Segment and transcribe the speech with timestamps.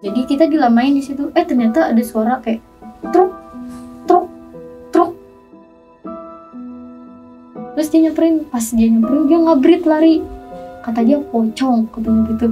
[0.00, 1.28] jadi kita dilamain di situ.
[1.36, 2.64] Eh ternyata ada suara kayak
[3.12, 3.32] truk
[4.08, 4.26] truk
[4.88, 5.12] truk.
[7.76, 8.48] Terus dia nyamperin.
[8.48, 10.24] Pas dia nyamperin dia ngabrit lari.
[10.80, 12.48] Kata dia pocong katanya gitu.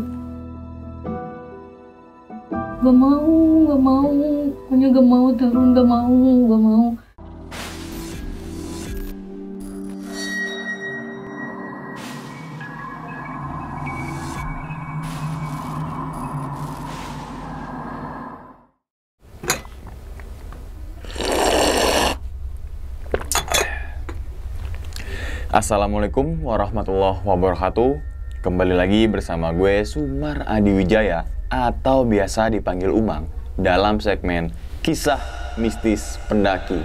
[2.84, 4.12] Gak mau gak mau.
[4.68, 7.07] Pokoknya gak mau turun gak mau gak mau
[25.58, 27.98] Assalamualaikum warahmatullahi wabarakatuh.
[28.46, 33.26] Kembali lagi bersama gue Sumar Adi Wijaya Atau biasa dipanggil Umang
[33.58, 34.54] Dalam segmen
[34.86, 35.18] Kisah
[35.58, 36.78] Mistis Pendaki.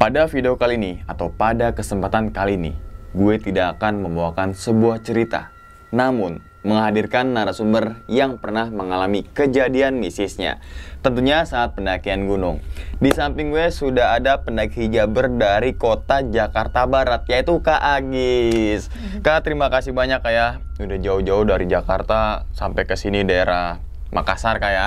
[0.00, 2.72] Pada video kali ini Atau pada kesempatan kali ini
[3.12, 5.52] Gue tidak akan membawakan sebuah cerita.
[5.92, 10.62] Namun menghadirkan narasumber yang pernah mengalami kejadian mistisnya.
[11.02, 12.62] Tentunya saat pendakian gunung.
[13.02, 18.86] Di samping gue sudah ada pendaki hijaber dari kota Jakarta Barat, yaitu Kak Agis.
[19.26, 20.48] Kak, terima kasih banyak Kak ya.
[20.78, 23.82] Udah jauh-jauh dari Jakarta sampai ke sini daerah
[24.14, 24.86] Makassar Kak ya.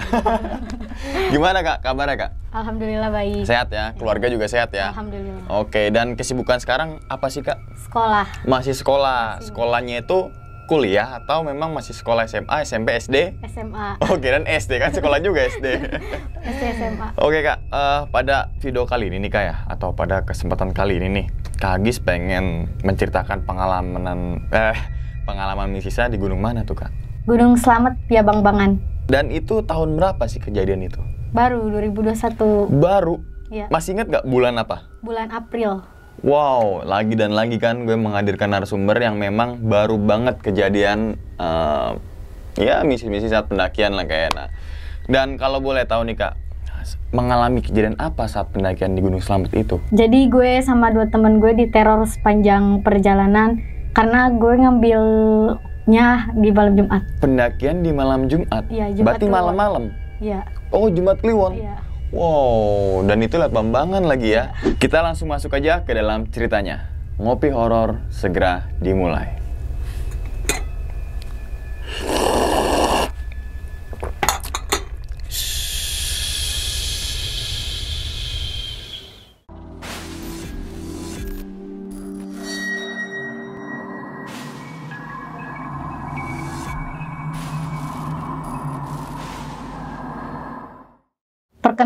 [1.36, 2.32] Gimana Kak, kabarnya Kak?
[2.56, 3.92] alhamdulillah baik Sehat ya?
[4.00, 4.95] Keluarga juga sehat ya?
[4.95, 7.60] alhamdulillah Oke, dan kesibukan sekarang apa sih Kak?
[7.76, 9.44] sekolah Masih sekolah.
[9.44, 10.32] Sekolahnya itu
[10.66, 13.38] kuliah atau memang masih sekolah SMA, SMP, SD?
[13.47, 15.66] SMA Oke, dan SD kan sekolah juga SD.
[16.41, 20.69] SD SMA Oke kak, eh, pada video kali ini nih kak ya, atau pada kesempatan
[20.71, 24.03] kali ini nih, Kak Agis pengen menceritakan pengalaman
[24.49, 24.77] eh
[25.23, 26.91] pengalaman mistisnya di gunung mana tuh kak?
[27.25, 31.02] Gunung Slamet Piabang Bangan Dan itu tahun berapa sih kejadian itu?
[31.30, 33.19] baru 2021 Baru.
[33.47, 34.88] ya Masih inget gak bulan apa?
[34.99, 35.83] bulan April
[36.23, 41.91] Wow, lagi dan lagi kan gue menghadirkan narasumber yang memang baru banget kejadian eh,
[42.55, 44.47] ya misi-misi saat pendakian lah kayak nah.
[45.05, 46.33] Dan kalau boleh tahu nih kak,
[47.11, 49.77] mengalami kejadian apa saat pendakian di Gunung Slamet itu?
[49.92, 53.59] Jadi gue sama dua temen gue diteror sepanjang perjalanan
[53.93, 57.02] karena gue ngambilnya di malam Jumat.
[57.21, 58.64] Pendakian di malam Jumat.
[58.71, 59.83] Iya, Jumat Berarti malam-malam.
[60.23, 60.42] Iya,
[60.73, 61.59] Oh, Jumat Kliwon.
[61.59, 61.75] iya.
[62.15, 64.55] Wow, dan itu lihat bambangan lagi ya.
[64.80, 66.87] Kita langsung masuk aja ke dalam ceritanya.
[67.20, 69.35] Ngopi horor segera dimulai.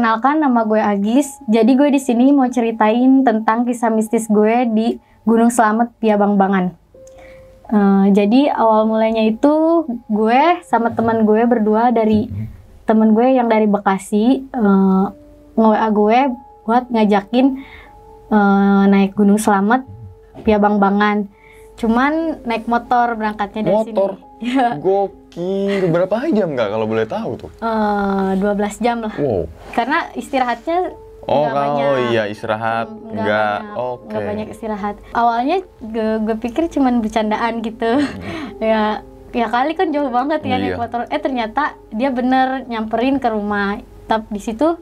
[0.09, 1.38] Perkenalkan nama gue Agis.
[1.46, 6.74] Jadi gue di sini mau ceritain tentang kisah mistis gue di Gunung Slamet Piabang Bangan.
[7.70, 12.25] Eh, jadi awal mulanya itu gue sama teman gue berdua dari
[12.90, 15.06] temen gue yang dari Bekasi eh,
[15.53, 16.19] nge-WA gue
[16.66, 17.46] buat ngajakin
[18.34, 19.86] eh, naik Gunung Slamet
[20.42, 21.30] Piabang Bangan.
[21.78, 24.18] Cuman naik motor berangkatnya dari Motor?
[24.18, 24.28] sini.
[24.39, 27.51] Ya, Gokil, berapa jam nggak kalau boleh tahu tuh?
[27.53, 28.47] eh, 12
[28.79, 29.11] jam lah.
[29.13, 29.51] Wow.
[29.69, 32.09] Karena istirahatnya Oh, nggak kalau banyak.
[32.09, 34.07] iya istirahat, Hmm, nggak, oke.
[34.07, 34.95] nggak banyak istirahat.
[35.11, 38.01] Awalnya gue, gue pikir cuman bercandaan gitu.
[38.63, 40.79] ya ya kali kan jauh banget ya naik Iya.
[40.79, 41.00] motor.
[41.06, 43.77] Eh ternyata dia bener nyamperin ke rumah.
[44.06, 44.73] Tapi di situ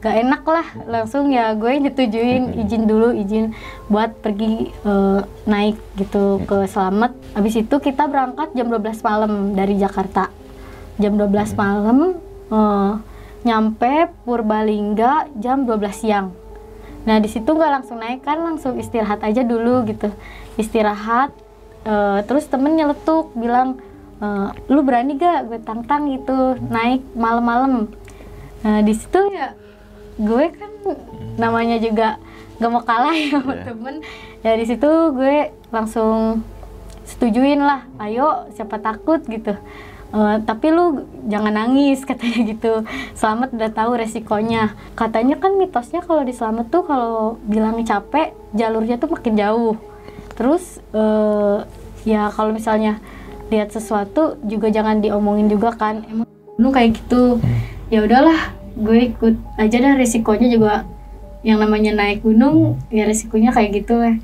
[0.00, 0.66] gak enak lah.
[0.88, 3.52] Langsung ya gue nyetujuin izin dulu izin
[3.92, 7.12] buat pergi eh, naik gitu ke Slamet.
[7.36, 10.32] Habis itu kita berangkat jam 12 malam dari Jakarta.
[10.96, 12.16] Jam 12 malam
[12.48, 12.92] eh,
[13.44, 16.32] nyampe Purbalingga jam 12 siang.
[17.04, 20.08] Nah di situ nggak langsung naik kan langsung istirahat aja dulu gitu.
[20.56, 21.32] Istirahat.
[21.80, 23.80] eh, terus temen nyeletuk bilang,
[24.20, 27.88] eh, lu berani gak gue tantang gitu naik malam-malam.
[28.60, 29.56] Nah di situ ya
[30.20, 30.72] gue kan
[31.34, 32.20] namanya juga
[32.56, 33.64] gak mau kalah ya sama Iya.
[33.66, 33.94] temen.
[34.40, 35.36] Ya di situ gue
[35.68, 36.44] langsung
[37.02, 39.56] setujuin lah, ayo siapa takut gitu.
[40.10, 42.84] Eh, tapi lu jangan nangis katanya gitu.
[43.14, 44.74] Selamat udah tahu resikonya.
[44.92, 49.74] Katanya kan mitosnya kalau di Selamat tuh kalau bilang capek jalurnya tuh makin jauh.
[50.34, 51.58] Terus eh,
[52.04, 52.98] ya kalau misalnya
[53.50, 56.04] lihat sesuatu juga jangan diomongin juga kan.
[56.04, 57.38] Emang gunung kayak gitu.
[57.88, 60.88] Ya udahlah, gue ikut aja dah resikonya juga
[61.44, 64.16] yang namanya naik gunung ya resikonya kayak gitu ya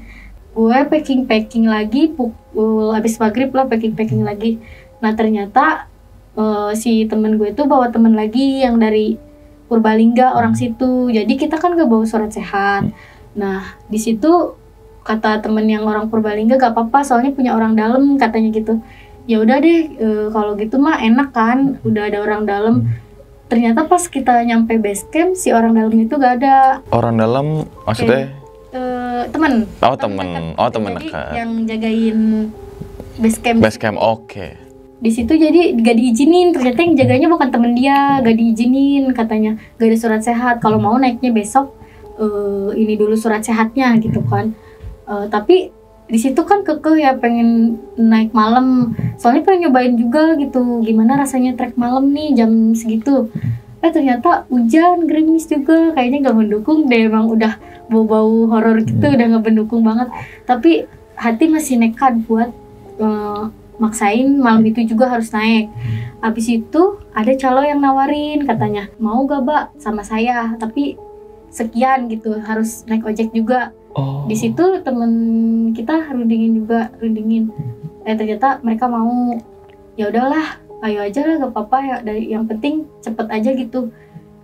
[0.57, 4.57] gue packing packing lagi pukul habis maghrib lah packing packing lagi.
[5.05, 5.85] Nah ternyata
[6.33, 9.21] eh, si temen gue itu bawa temen lagi yang dari
[9.67, 11.11] Purbalingga orang situ.
[11.11, 12.89] Jadi kita kan gak bawa surat sehat.
[13.37, 14.57] Nah di situ
[15.05, 18.81] kata temen yang orang Purbalingga gak apa-apa soalnya punya orang dalam katanya gitu.
[19.27, 22.75] Ya udah deh e, kalau gitu mah enak kan udah ada orang dalam
[23.47, 26.83] ternyata pas kita nyampe base camp si orang dalam itu gak ada.
[26.91, 28.35] Orang dalam maksudnya?
[28.75, 28.81] E,
[29.31, 29.71] temen.
[29.81, 30.27] Oh, temen.
[30.27, 30.59] dekat.
[30.59, 31.33] Oh, temen Jadi dekat.
[31.35, 32.19] yang jagain
[33.17, 34.49] base camp base camp oke.
[34.97, 36.57] di situ jadi gak diizinin.
[36.57, 39.13] Ternyata yang jaganya bukan temen dia gak diizinin.
[39.15, 40.59] Katanya gak ada surat sehat.
[40.59, 41.77] Kalau mau naiknya besok
[42.17, 44.57] eh, ini dulu surat sehatnya gitu kan.
[45.07, 45.76] Eh, tapi
[46.07, 48.95] di situ kan kekeh ya pengen naik malam.
[49.19, 53.27] Soalnya pengen nyobain juga gitu gimana rasanya trek malam nih jam segitu.
[53.83, 55.91] Eh ternyata hujan gerimis juga.
[55.99, 57.59] Kayaknya nggak mendukung deh emang udah
[57.91, 60.09] bau-bau horor gitu udah nggak mendukung banget.
[60.47, 60.87] Tapi
[61.19, 62.55] hati masih nekat buat
[63.03, 63.43] eh,
[63.83, 65.67] maksain malam itu juga harus naik.
[66.23, 69.65] Habis itu ada calo yang nawarin katanya mau gak mbak?
[69.83, 70.55] sama saya.
[70.55, 70.95] Tapi
[71.51, 74.29] sekian gitu harus naik ojek juga Oh.
[74.29, 75.13] di situ temen
[75.73, 77.49] kita rundingin juga rundingin.
[78.05, 79.33] Eh ternyata mereka mau.
[79.97, 81.97] Ya udahlah ayo aja lah gak apa-apa ya.
[82.05, 83.89] Dari yang penting cepet aja gitu.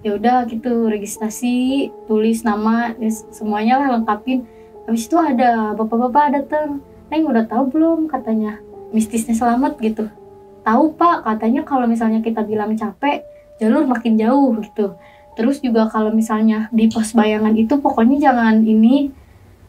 [0.01, 4.49] Ya udah gitu registrasi tulis nama ya, semuanya lah lengkapin.
[4.89, 6.81] Habis itu ada bapak-bapak datang.
[7.13, 8.09] Neng udah tahu belum?
[8.09, 8.57] katanya.
[8.97, 10.09] Mistisnya selamat gitu.
[10.65, 11.29] Tahu pak.
[11.29, 13.21] Katanya kalau misalnya kita bilang capek
[13.61, 14.97] jalur makin jauh gitu.
[15.37, 19.13] Terus juga kalau misalnya di pos bayangan itu pokoknya jangan ini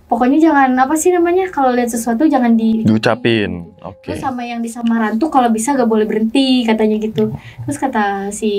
[0.08, 3.74] pokoknya jangan apa sih namanya kalau lihat sesuatu jangan di Diucapin.
[3.82, 4.14] Oke.
[4.14, 7.32] Terus sama yang di Samaran tuh kalau bisa gak boleh berhenti katanya gitu.
[7.66, 8.52] Terus kata si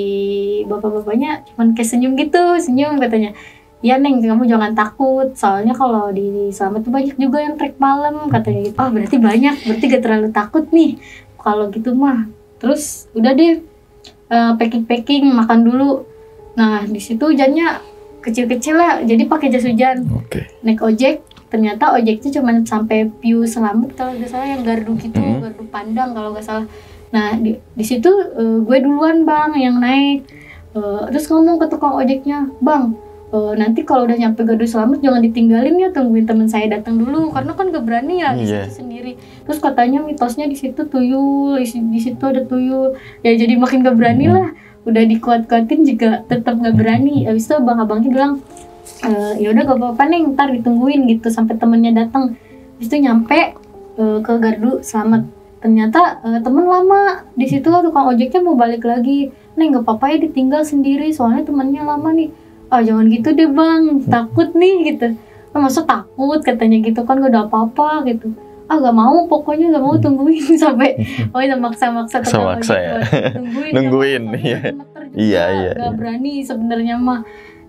[0.67, 3.37] bapak-bapaknya cuman kayak senyum gitu, senyum katanya.
[3.85, 5.37] Ya Neng, kamu jangan takut.
[5.37, 8.76] Soalnya kalau di Selamat tuh banyak juga yang trek malam katanya gitu.
[8.81, 9.56] Oh, berarti banyak.
[9.69, 10.96] Berarti gak terlalu takut nih.
[11.37, 12.25] Kalau gitu mah.
[12.56, 13.61] Terus udah deh
[14.32, 16.08] eh, packing-packing makan dulu.
[16.56, 17.85] Nah, di situ hujannya
[18.25, 19.05] kecil-kecil lah.
[19.05, 20.49] Jadi pakai jas hujan Oke.
[20.64, 25.39] naik ojek ternyata ojeknya cuma sampai view selamat kalau nggak salah yang gardu gitu Hmm.
[25.39, 26.67] gardu pandang kalau nggak salah.
[27.15, 30.27] Nah di, di situ eh, gue duluan bang yang naik.
[30.75, 32.99] Eh, terus ngomong ke tukang ojeknya bang
[33.31, 37.31] eh, nanti kalau udah nyampe gardu selamat jangan ditinggalin ya tungguin teman saya datang dulu
[37.31, 39.15] karena kan gak berani ya di situ sendiri.
[39.47, 42.99] Terus katanya mitosnya di situ tuyul di situ ada tuyul.
[43.23, 44.51] Ya jadi makin gak berani lah.
[44.83, 47.31] Udah dikuat-kuatin juga tetap gak berani.
[47.31, 48.33] Habis itu abang-abangnya bilang
[49.05, 52.37] Eh, ya udah gak apa-apa nih ntar ditungguin gitu sampai temennya datang
[52.75, 53.39] Habis itu nyampe
[54.01, 55.29] eh, ke gardu selamat.
[55.62, 57.23] Ternyata eh, temen lama.
[57.39, 59.31] Di situ tukang ojeknya mau balik lagi.
[59.55, 62.33] Neng gak apa-apa ya ditinggal sendiri soalnya temennya lama nih.
[62.73, 64.03] Ah jangan gitu deh bang.
[64.11, 65.15] Takut nih gitu.
[65.55, 67.06] Ah, masa takut katanya gitu.
[67.06, 68.35] Kan gak ada apa-apa gitu.
[68.67, 70.59] Ah gak mau pokoknya gak mau tungguin.
[70.65, 70.99] Sampai
[71.31, 72.91] oh itu maksa-maksa tukang Maksa-maksa ojek ya.
[73.55, 74.61] buat nungguin iya.
[75.15, 75.95] Iya, iya, gak iya.
[75.95, 77.23] berani sebenarnya mah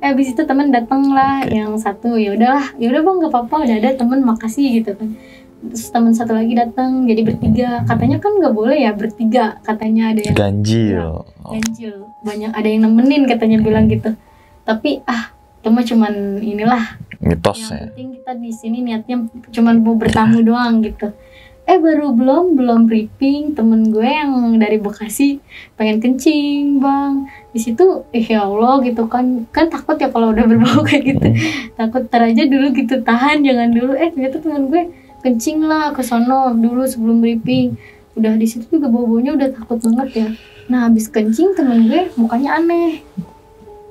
[0.05, 1.57] eh abis itu temen dateng lah Oke.
[1.57, 5.17] yang satu ya udahlah ya udah bang gak apa-apa udah ada temen makasih gitu kan
[5.65, 10.21] terus temen satu lagi datang jadi bertiga katanya kan nggak boleh ya bertiga katanya ada
[10.21, 11.25] yang Ganjil.
[11.41, 11.57] Oh.
[11.57, 14.13] ganjil banyak ada yang nemenin katanya bilang gitu
[14.61, 17.85] tapi ah itu mah cuman inilah Mitos yang ya.
[17.89, 21.09] penting kita di sini niatnya cuman mau bertamu doang gitu
[21.65, 25.41] eh baru belum belum briefing temen gue yang dari Bekasi.
[25.73, 27.25] Pengen kencing bang.
[27.49, 29.49] Di situ eh ya Allah gitu kan.
[29.49, 31.27] Kan takut ya kalau udah berbau kayak gitu.
[31.73, 33.97] Takut tar aja dulu gitu tahan jangan dulu.
[33.97, 34.93] Eh ternyata temen gue
[35.25, 37.73] kencing lah ke sono dulu sebelum briefing.
[38.13, 40.27] Udah di situ juga bau baunya udah takut banget ya.
[40.69, 43.01] Nah habis kencing temen gue mukanya aneh.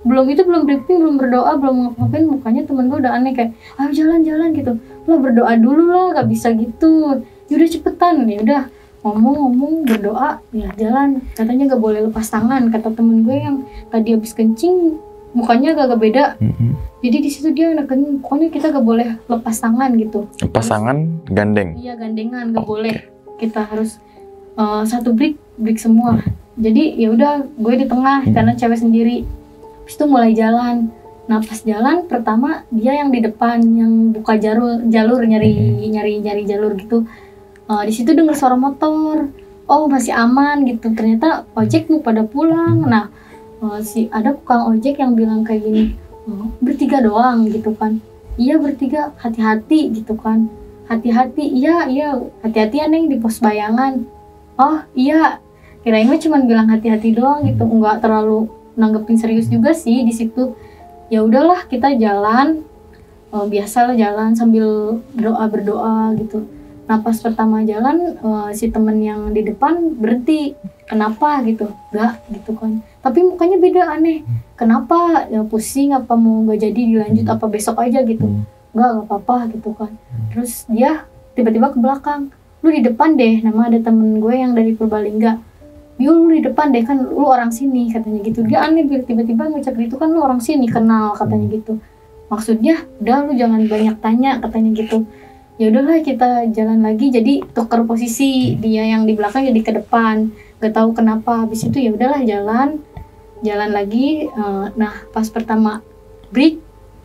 [0.07, 3.51] Belum itu belum briefing belum berdoa belum ngapa-ngapain mukanya temen gue udah aneh kayak
[3.83, 4.79] ayo jalan-jalan gitu.
[5.11, 8.63] Lo berdoa dulu lah gak bisa gitu yaudah cepetan ya udah.
[9.05, 11.21] Ngomong-ngomong berdoa ya jalan.
[11.37, 13.57] Katanya gak boleh lepas tangan kata temen gue yang
[13.93, 14.97] tadi habis kencing.
[15.35, 16.25] Mukanya agak beda.
[16.39, 16.79] Mm-mm.
[17.05, 20.25] jadi di situ dia neken pokoknya kita gak boleh lepas tangan gitu.
[20.49, 21.77] Pasangan gandeng.
[21.77, 22.71] iya gandengan gak Oke.
[22.71, 22.97] boleh.
[23.37, 24.01] Kita harus
[24.57, 26.23] uh, satu break break semua.
[26.57, 29.27] Jadi ya udah gue di tengah karena cewek sendiri.
[29.85, 30.89] Habis itu mulai jalan.
[31.29, 36.43] Nah pas jalan pertama dia yang di depan yang buka jalur jalur nyari nyari nyari
[36.49, 37.05] jalur gitu
[37.65, 39.33] Uh, di situ dengar suara motor.
[39.65, 40.93] Oh masih aman gitu.
[40.93, 42.85] Ternyata ojek mau pada pulang.
[42.85, 43.09] Nah
[43.65, 45.97] uh, si ada tukang ojek yang bilang kayak gini
[46.29, 48.05] "Oh, bertiga doang gitu kan.
[48.37, 49.17] Iya bertiga.
[49.17, 50.53] Hati-hati gitu kan.
[50.93, 51.45] Hati-hati.
[51.57, 52.09] Iya iya.
[52.45, 54.05] Hati-hati ya neng di pos bayangan.
[54.61, 55.41] Oh iya.
[55.81, 57.65] Kirain mah cuma bilang hati-hati doang gitu.
[57.65, 60.53] Nggak terlalu nanggepin serius juga sih di situ.
[61.09, 62.65] Ya udahlah kita jalan.
[63.35, 66.47] Eh, biasalah jalan sambil berdoa berdoa gitu
[66.85, 70.53] nah pas pertama jalan eh, si temen yang di depan berhenti
[70.85, 71.41] kenapa?
[71.45, 71.73] gitu.
[71.93, 72.85] Enggak gitu kan.
[73.01, 74.21] Tapi mukanya beda aneh.
[74.57, 75.27] Kenapa?
[75.33, 76.81] Ya pusing apa mau nggak jadi?
[76.93, 78.05] Dilanjut apa besok aja?
[78.05, 78.29] gitu.
[78.77, 79.91] Enggak nggak apa-apa gitu kan.
[80.33, 82.31] Terus dia tiba-tiba ke belakang.
[82.65, 85.41] Lu di depan deh nama ada temen gue yang dari Purbalingga.
[85.95, 88.45] Biung lu di depan deh kan lu orang sini katanya gitu.
[88.45, 91.81] Dia aneh tiba-tiba ngucap gitu kan lu orang sini kenal katanya gitu.
[92.29, 95.07] Maksudnya udah lu jangan banyak tanya katanya gitu
[95.55, 97.11] ya udahlah kita jalan lagi.
[97.15, 100.35] Jadi tuker posisi dia yang di belakang jadi ke depan.
[100.59, 101.47] Gak tahu kenapa.
[101.47, 102.83] Habis itu ya udahlah jalan
[103.45, 104.27] jalan lagi.
[104.27, 105.85] Eh, nah pas pertama
[106.35, 106.59] break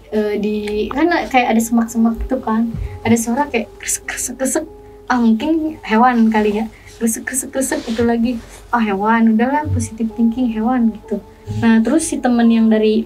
[0.10, 2.74] eh, di kan kayak ada semak-semak gitu kan.
[3.06, 4.66] Ada suara kayak kresek kresek kresek
[5.10, 6.66] ah mungkin hewan kali ya.
[6.98, 8.42] Kresek kresek kresek itu lagi.
[8.74, 9.38] Ah hewan.
[9.38, 11.22] Udahlah positif thinking hewan gitu.
[11.62, 13.06] Nah terus si temen yang dari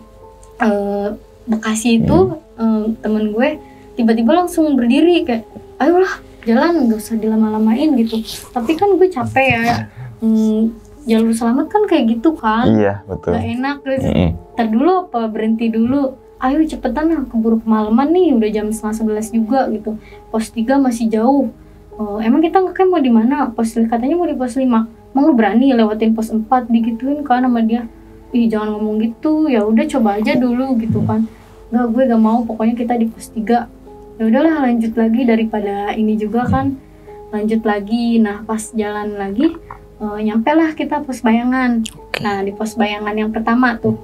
[0.64, 1.10] eh,
[1.44, 5.46] Bekasi itu eh, temen gue tiba-tiba langsung berdiri kayak
[5.82, 8.20] ayolah jalan nggak usah dilama-lamain gitu.
[8.52, 9.88] Tapi kan gue capek ya.
[10.24, 12.68] Hmm, jalur selamat kan kayak gitu kan.
[12.68, 13.36] Iya, betul.
[13.36, 14.30] Gak enak terus Mm-mm.
[14.56, 16.16] ntar dulu apa berhenti dulu.
[16.44, 19.96] Ayo cepetan lah keburu kemalaman nih udah jam setengah sebelas juga gitu.
[20.28, 21.48] Pos 3 masih jauh.
[21.96, 23.48] Oh, emang kita ngecamp mau di mana?
[23.56, 24.68] Pos katanya mau di pos 5
[25.14, 27.88] mau berani lewatin pos 4 digituin kan sama dia.
[28.36, 31.24] Ih jangan ngomong gitu ya udah coba aja dulu gitu kan.
[31.72, 33.83] Nggak gue gak mau pokoknya kita di pos 3
[34.18, 36.78] ya udahlah lanjut lagi daripada ini juga kan.
[37.34, 38.22] Lanjut lagi.
[38.22, 39.58] Nah pas jalan lagi
[40.02, 41.82] eh, nyampe lah kita pos bayangan.
[42.22, 43.98] Nah di pos bayangan yang pertama tuh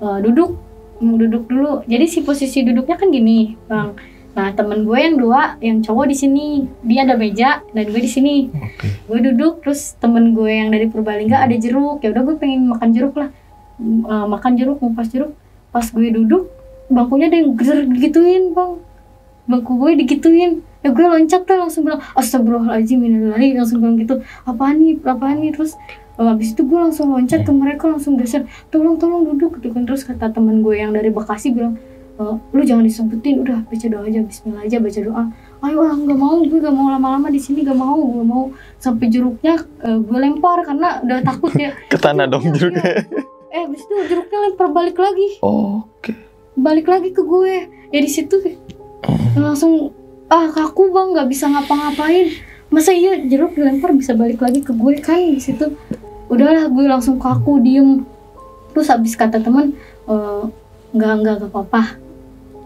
[0.00, 0.56] eh, duduk.
[1.02, 1.82] Duduk dulu.
[1.84, 3.92] Jadi si posisi duduknya kan gini bang.
[4.32, 6.46] Nah temen gue yang dua yang cowok di sini.
[6.86, 8.48] Dia ada meja dan gue di sini.
[8.48, 8.88] Oke.
[8.88, 12.00] gue duduk terus temen gue yang dari Purbalingga ada jeruk.
[12.00, 13.28] Ya udah gue pengen makan jeruk lah.
[13.82, 15.34] Eh, makan jeruk ngupas jeruk.
[15.74, 16.48] Pas gue duduk
[16.92, 18.91] bangkunya ada yang geser digituin bang
[19.52, 20.50] bangku gue digituin.
[20.80, 24.18] Ya gue loncat tuh langsung bilang astagfirullahaladzim innalillahi langsung bilang gitu.
[24.42, 24.96] Apaan nih?
[24.98, 25.52] Apaan nih?
[25.52, 25.76] Terus
[26.16, 29.84] eh, habis itu gue langsung loncat ke mereka langsung geser tolong tolong duduk gitu kan.
[29.84, 31.76] Terus kata temen gue yang dari Bekasi bilang
[32.12, 35.22] "Eh, lu jangan disebutin udah baca doa aja Bismillah aja baca doa.
[35.62, 38.50] Ayo ah nggak mau gue gak mau lama-lama di sini gak mau gue mau.
[38.76, 41.70] Sampai jeruknya eh, gue lempar karena udah takut ya.
[41.92, 42.84] Ke tanah dong Iya, jeruknya.
[43.48, 45.38] eh habis itu jeruknya lempar balik lagi.
[45.38, 46.18] Oke.
[46.52, 47.54] balik lagi ke gue.
[47.88, 48.36] Ya di situ
[49.36, 49.90] langsung
[50.32, 52.32] ah kaku bang nggak bisa ngapa-ngapain.
[52.72, 55.76] Masa iya jeruk dilempar bisa balik lagi ke gue kan di situ.
[56.32, 58.08] Udahlah gue langsung kaku diem.
[58.72, 59.76] Terus habis kata teman
[60.08, 60.42] "Eh,
[60.96, 62.00] nggak nggak nggak apa-apa.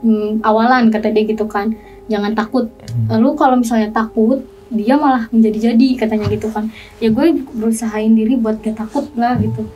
[0.07, 1.75] Hmm, awalan kata dia gitu kan.
[2.07, 2.71] Jangan takut.
[3.11, 6.71] Lalu kalau misalnya takut dia malah menjadi-jadi katanya gitu kan.
[7.03, 9.67] Ya gue berusahain diri buat gak takut lah gitu.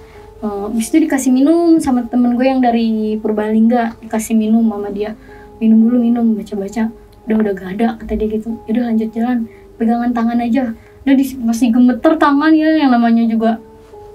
[0.46, 5.18] Eh, Habis itu dikasih minum sama temen gue yang dari Purbalingga dikasih minum sama dia
[5.60, 6.88] minum dulu minum baca-baca.
[7.28, 8.56] Udah udah gak ada kata dia gitu.
[8.66, 9.46] Udah lanjut jalan.
[9.76, 10.72] Pegangan tangan aja.
[11.04, 13.60] Udah di- masih gemeter tangan ya yang namanya juga.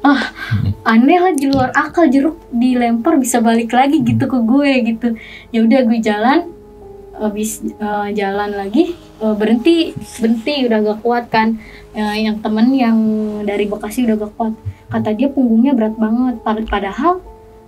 [0.01, 0.21] Ah
[0.91, 2.09] aneh lah di luar akal.
[2.09, 5.07] Jeruk dilempar bisa balik lagi gitu ke gue gitu.
[5.49, 6.39] Ya udah gue jalan.
[7.15, 9.95] Habis eh, jalan lagi eh, berhenti.
[10.19, 11.55] Berhenti udah gak kuat kan.
[11.95, 12.97] Eh, yang temen yang
[13.47, 14.53] dari Bekasi udah gak kuat.
[14.91, 16.43] Kata dia punggungnya berat banget.
[16.43, 17.23] Pad- padahal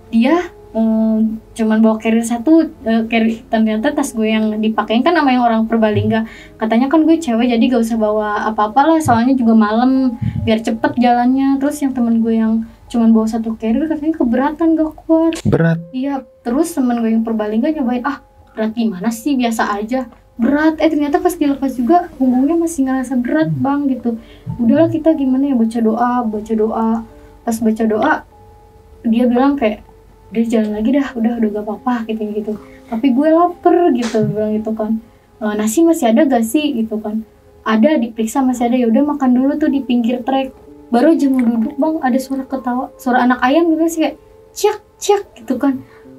[0.08, 1.16] dia eh,
[1.58, 5.66] cuman bawa carrier satu eh, carrier ternyata tas gue yang dipakein kan sama yang orang
[5.66, 10.14] Purbalingga katanya kan gue cewek jadi gak usah bawa apa-apa lah soalnya juga malam
[10.46, 14.92] biar cepet jalannya terus yang temen gue yang cuman bawa satu carrier katanya keberatan gak
[15.04, 15.78] kuat Berat.
[15.90, 18.20] Iya, terus temen gue yang Purbalingga nyobain, ah
[18.52, 20.10] berat gimana sih, biasa aja.
[20.38, 24.20] Berat, eh ternyata pas dilepas juga punggungnya masih ngerasa berat bang gitu.
[24.60, 26.90] Udahlah kita gimana ya baca doa, baca doa.
[27.42, 28.12] Pas baca doa,
[29.08, 29.82] dia bilang kayak,
[30.34, 32.52] dia jalan lagi dah, udah udah gak apa-apa gitu gitu.
[32.88, 35.00] Tapi gue lapar gitu, bilang gitu kan.
[35.40, 37.24] "E, nasi masih ada gak sih gitu kan?
[37.64, 40.52] Ada diperiksa masih ada ya udah makan dulu tuh di pinggir trek.
[40.88, 44.16] Baru aja mau duduk bang, ada suara ketawa, suara anak ayam gitu sih kayak
[44.56, 45.78] ciak ciak gitu kan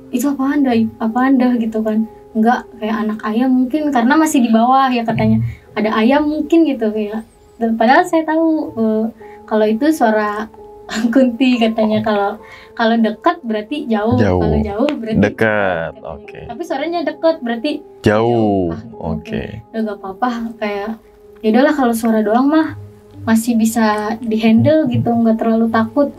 [0.09, 0.73] itu apaan dah
[1.03, 5.43] apaan dah gitu kan enggak kayak anak ayam mungkin karena masih di bawah ya katanya
[5.75, 7.21] ada ayam mungkin gitu ya
[7.59, 9.03] padahal saya tahu eh,
[9.45, 10.47] kalau itu suara
[11.13, 12.31] kunti katanya kalau
[12.73, 14.39] kalau dekat berarti jauh, Jauh.
[14.39, 15.93] kalau jauh berarti Dekat.
[16.01, 16.39] Oke.
[16.47, 18.71] tapi suaranya dekat berarti Jauh.
[18.71, 19.61] Ah, Oke.
[19.71, 20.89] udah gak apa-apa kayak
[21.43, 22.75] ya udahlah kalau suara doang mah
[23.27, 26.09] masih bisa dihandle gitu nggak terlalu takut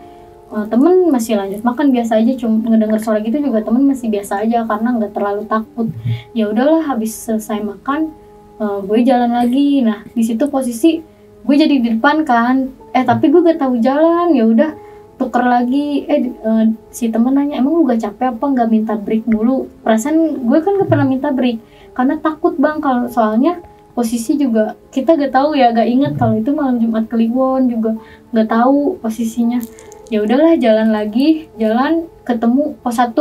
[0.50, 4.42] Eh, temen masih lanjut makan biasa aja cuma ngedenger suara gitu juga temen masih biasa
[4.42, 5.86] aja karena nggak terlalu takut
[6.34, 8.10] ya udahlah habis selesai makan
[8.58, 11.06] eh, gue jalan lagi nah di situ posisi
[11.44, 12.70] gue jadi di depan kan.
[12.92, 14.34] Eh tapi gue gak tahu jalan.
[14.34, 14.70] Ya udah
[15.16, 16.04] tuker lagi.
[16.06, 19.68] Eh eh, si temen nanya emang lu gak capek apa nggak minta break mulu?
[19.84, 21.60] Perasaan gue kan gak pernah minta break
[21.96, 22.78] karena takut bang.
[22.78, 23.60] Kalau soalnya
[23.92, 27.96] posisi juga kita gak tahu ya gak inget kalau itu malam Jumat Kliwon juga
[28.32, 29.60] gak tahu posisinya.
[30.10, 31.48] Ya udahlah jalan lagi.
[31.56, 33.14] Jalan ketemu pos 1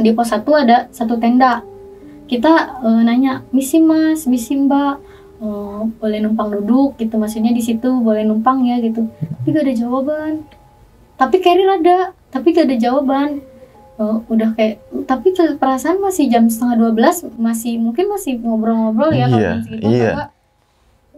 [0.00, 1.64] di pos 1 ada satu tenda.
[2.26, 4.26] Kita eh, nanya misi mas?
[4.26, 5.05] Misi mbak
[5.36, 9.74] eh, boleh numpang duduk gitu maksudnya di situ boleh numpang ya gitu tapi gak ada
[9.76, 10.32] jawaban
[11.16, 13.40] tapi carrier ada tapi gak ada jawaban
[13.96, 14.76] Eh, udah kayak
[15.08, 20.12] tapi per- perasaan masih jam setengah 12 masih mungkin masih ngobrol-ngobrol ya kalau Iya, iya.
[20.12, 20.30] nggak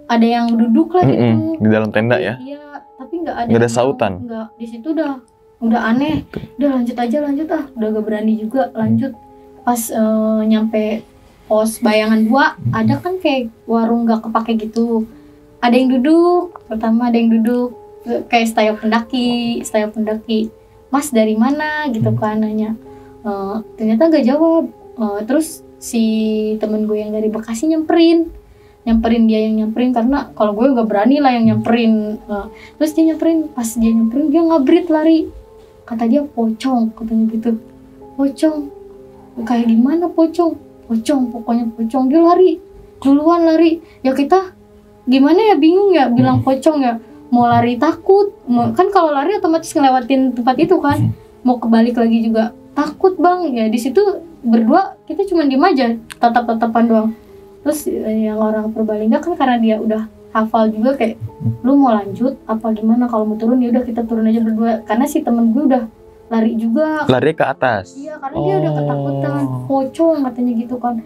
[0.07, 2.39] ada yang duduk lah gitu di dalam tenda ya.
[2.39, 3.49] Iya, tapi nggak ada.
[3.51, 4.13] Nggak ada sautan.
[4.23, 5.19] Nggak, di situ udah
[5.59, 6.23] udah aneh.
[6.55, 9.11] Udah lanjut aja lanjut ah, udah gak berani juga lanjut.
[9.67, 11.03] Pas eh, nyampe
[11.49, 15.09] pos bayangan dua, ada kan kayak warung nggak kepake gitu.
[15.59, 17.75] Ada yang duduk, pertama ada yang duduk
[18.29, 20.53] kayak style pendaki, style pendaki.
[20.93, 22.77] Mas dari mana gitu kan nanya.
[23.25, 24.71] Eh, ternyata nggak jawab.
[25.01, 26.05] Eh, terus si
[26.59, 28.29] temen gue yang dari Bekasi nyamperin
[28.83, 32.51] nyamperin dia yang nyamperin karena kalau gue nggak berani lah yang nyamperin Nah,
[32.81, 35.19] terus dia nyamperin pas dia nyamperin dia ngabrit lari
[35.87, 37.51] kata dia pocong katanya gitu
[38.17, 38.57] pocong
[39.47, 40.57] kayak gimana pocong
[40.89, 42.09] pocong pokoknya pocong.
[42.09, 42.51] Dia lari
[43.05, 43.79] duluan lari.
[44.01, 44.57] Ya kita
[45.05, 46.97] gimana ya bingung ya bilang pocong ya.
[47.29, 48.33] Mau lari takut.
[48.49, 51.13] Mau, kan kalau lari otomatis ngelewatin tempat itu kan.
[51.45, 53.53] Mau kebalik lagi juga takut bang.
[53.53, 54.01] Ya di situ
[54.41, 57.11] berdua kita cuma diem aja tatap tatapan doang.
[57.63, 61.21] Terus eh, yang orang Purbalingga kan karena dia udah hafal juga kayak
[61.65, 63.05] lu mau lanjut apa gimana?
[63.07, 64.81] Kalau mau turun ya udah kita turun aja berdua.
[64.89, 65.85] Karena si temen gue udah
[66.29, 67.09] lari juga.
[67.09, 67.97] Lari ke atas.
[67.97, 69.33] iya karena dia udah ketakutan.
[69.33, 69.65] Oh.
[69.65, 70.97] pocong katanya gitu kan.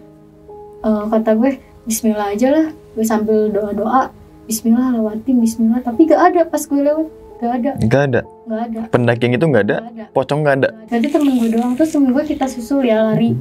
[0.83, 1.51] Eh, kata gue
[1.87, 2.67] Bismillah aja lah.
[2.93, 4.01] Gue sambil doa doa
[4.47, 5.79] Bismillah lewatin Bismillah.
[5.83, 7.07] Tapi gak ada pas gue lewat.
[7.39, 7.71] Gak ada.
[7.79, 8.21] Gak ada.
[8.47, 8.81] gak ada.
[8.91, 9.77] Pendaki yang itu nggak ada.
[9.79, 10.05] gak ada.
[10.11, 10.69] Pocong nggak ada.
[10.91, 11.73] jadi temen gue doang.
[11.79, 13.31] Terus temen gue kita susul ya lari.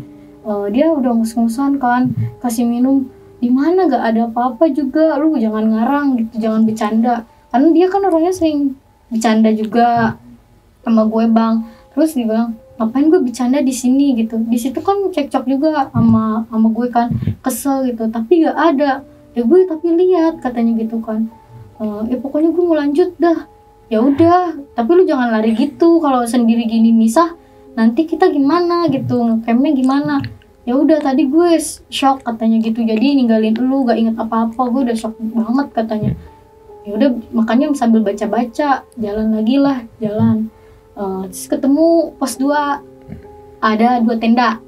[0.43, 2.15] Eh, dia udah ngus-ngusan kan.
[2.39, 3.11] Kasih minum.
[3.43, 5.19] Di mana gak ada apa-apa juga.
[5.19, 6.47] Lu jangan ngarang gitu.
[6.47, 7.27] Jangan bercanda.
[7.51, 8.79] Karena dia kan orangnya sering
[9.11, 10.17] bercanda juga
[10.83, 11.55] sama gue bang
[11.93, 14.17] terus dia bilang ngapain gue bercanda di sini?
[14.19, 14.41] Gitu.
[14.43, 17.09] Di situ kan cekcok juga sama sama gue kan.
[17.45, 18.09] Kesel gitu.
[18.09, 19.07] Tapi gak ada.
[19.33, 21.29] Ya gue tapi lihat katanya gitu kan.
[21.79, 23.47] Eh, ya pokoknya gue mau lanjut dah.
[23.93, 24.57] Ya udah.
[24.75, 26.01] Tapi lu jangan lari gitu.
[26.01, 27.37] Kalau sendiri gini misah
[27.79, 29.23] nanti kita gimana gitu?
[29.23, 30.15] Ngecampnya gimana?
[30.63, 31.59] Ya udah tadi gue
[31.91, 32.83] shock katanya gitu.
[32.83, 34.63] Jadi ninggalin lu gak inget apa-apa.
[34.73, 36.13] Gue udah shock banget katanya.
[36.83, 40.51] Ya udah makanya sambil baca-baca jalan lagi lah jalan
[40.93, 42.85] Eh, terus ketemu pos 2
[43.59, 44.61] ada dua tenda.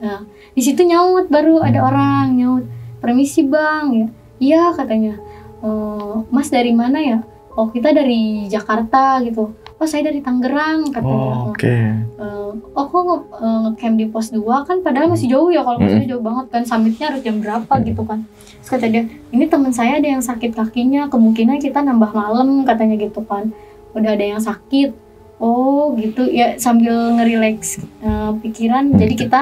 [0.00, 2.64] Nah di situ nyaut baru ada orang nyaut
[2.98, 3.86] permisi bang.
[3.92, 4.06] Ya
[4.40, 5.14] iya katanya.
[5.60, 7.18] "Eh, mas dari mana ya?
[7.52, 9.52] Oh kita dari Jakarta gitu.
[9.76, 11.26] Oh saya dari Tangerang katanya.
[11.36, 11.76] Oh, Oke.
[12.16, 13.26] Eh, oh kok nge-
[13.64, 15.82] ngecamp di pos 2 kan padahal masih jauh ya kalau Mm.
[15.84, 18.26] maksudnya jauh banget kan summitnya harus jam berapa gitu kan.
[18.58, 22.94] Terus kata dia ini teman saya ada yang sakit kakinya kemungkinan kita nambah malam katanya
[22.96, 23.50] gitu kan.
[23.92, 24.94] Udah ada yang sakit
[25.42, 26.30] oh gitu.
[26.30, 29.40] Ya sambil ngerileks eh, pikiran jadi kita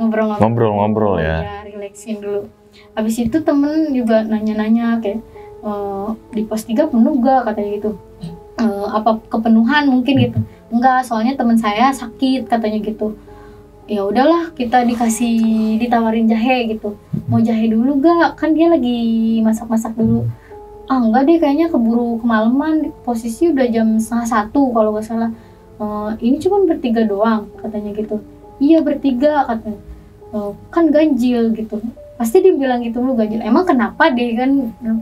[0.00, 0.40] ngobrol-ngobrol.
[0.40, 1.36] Ngobrol-ngobrol ya.
[1.44, 2.48] ya relaxin dulu.
[2.96, 5.20] Habis itu temen juga nanya-nanya kayak
[5.60, 7.90] eh, di pos 3 penuh gak katanya gitu.
[8.58, 9.92] Eh, apa kepenuhan?
[9.92, 10.38] Mungkin gitu.
[10.72, 13.14] Enggak soalnya teman saya sakit katanya gitu.
[13.88, 16.96] Ya udahlah kita dikasih ditawarin jahe gitu.
[17.28, 20.24] Mau jahe dulu gak kan dia lagi masak-masak dulu
[20.88, 22.90] ah enggak deh kayaknya keburu kemalaman.
[23.04, 25.30] Posisi udah jam setengah satu kalau nggak salah.
[25.78, 28.16] "Eh, ini cuma bertiga doang katanya gitu.
[28.58, 29.80] Iya bertiga katanya.
[30.34, 31.76] "Eh, kan ganjil gitu.
[32.18, 33.40] Pasti dia bilang gitu lu ganjil.
[33.44, 34.50] Emang kenapa deh kan?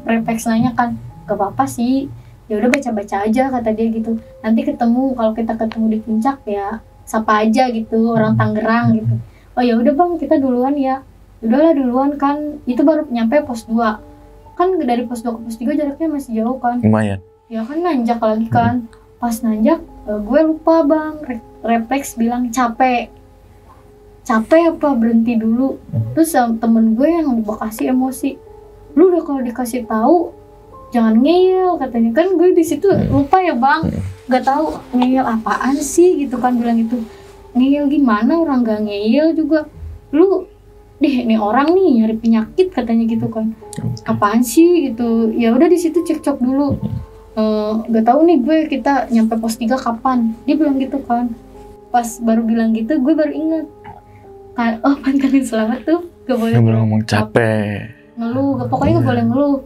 [0.05, 0.99] Refleks nanya kan.
[1.25, 2.11] Gak apa-apa sih.
[2.47, 4.21] Ya udah baca-baca aja kata dia gitu.
[4.45, 9.15] Nanti ketemu kalau kita ketemu di puncak ya sapa aja gitu orang Tangerang gitu.
[9.57, 11.03] Oh ya udah bang kita duluan ya.
[11.43, 12.61] Udahlah duluan kan.
[12.69, 14.16] Itu baru nyampe pos 2
[14.57, 16.81] kan dari pos 2 ke pos 3 jaraknya masih jauh kan.
[16.81, 17.21] Lumayan.
[17.47, 18.75] ya kan nanjak lagi kan.
[19.17, 21.15] Pas nanjak eh, gue lupa bang.
[21.23, 23.13] Re- refleks bilang capek.
[24.27, 24.89] Capek apa?
[24.99, 25.79] Berhenti dulu.
[26.17, 28.35] Terus em, temen gue yang di Bekasi emosi.
[28.97, 30.35] Lu udah kalau dikasih tahu
[30.91, 32.11] jangan ngeyel katanya.
[32.17, 33.93] Kan gue di situ lupa ya bang.
[34.27, 34.67] Nggak tahu
[34.97, 36.99] ngeyel apaan sih gitu kan bilang gitu.
[37.55, 38.37] Ngeyel gimana?
[38.37, 39.65] Orang gak ngeyel juga.
[40.11, 40.45] Lu
[40.97, 43.53] deh nih orang nih nyari penyakit katanya gitu kan.
[44.09, 44.91] Apaan sih?
[44.93, 45.33] gitu.
[45.37, 46.81] Ya udah di situ cekcok dulu.
[47.37, 50.33] Eh, gak tahu nih gue kita nyampe pos 3 kapan.
[50.49, 51.37] Dia bilang gitu kan.
[51.93, 53.67] Pas baru bilang gitu gue baru inget
[54.57, 57.93] kan oh pantangin selamat tuh gak boleh boleh ngomong capek.
[58.17, 59.57] ngeluh gak, pokoknya gak boleh ngeluh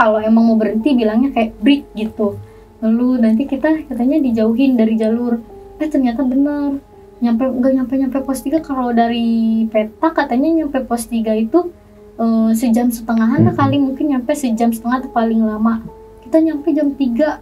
[0.00, 2.40] kalau emang mau berhenti bilangnya kayak break gitu.
[2.80, 5.38] Ngeluh nanti kita katanya dijauhin dari jalur.
[5.78, 6.80] Eh ternyata benar
[7.24, 11.72] nyampe nggak nyampe nyampe pos 3 kalau dari peta katanya nyampe pos 3 itu
[12.20, 15.80] eh, sejam setengahan lah kali mungkin nyampe sejam setengah atau paling lama.
[16.20, 17.40] Kita nyampe jam 3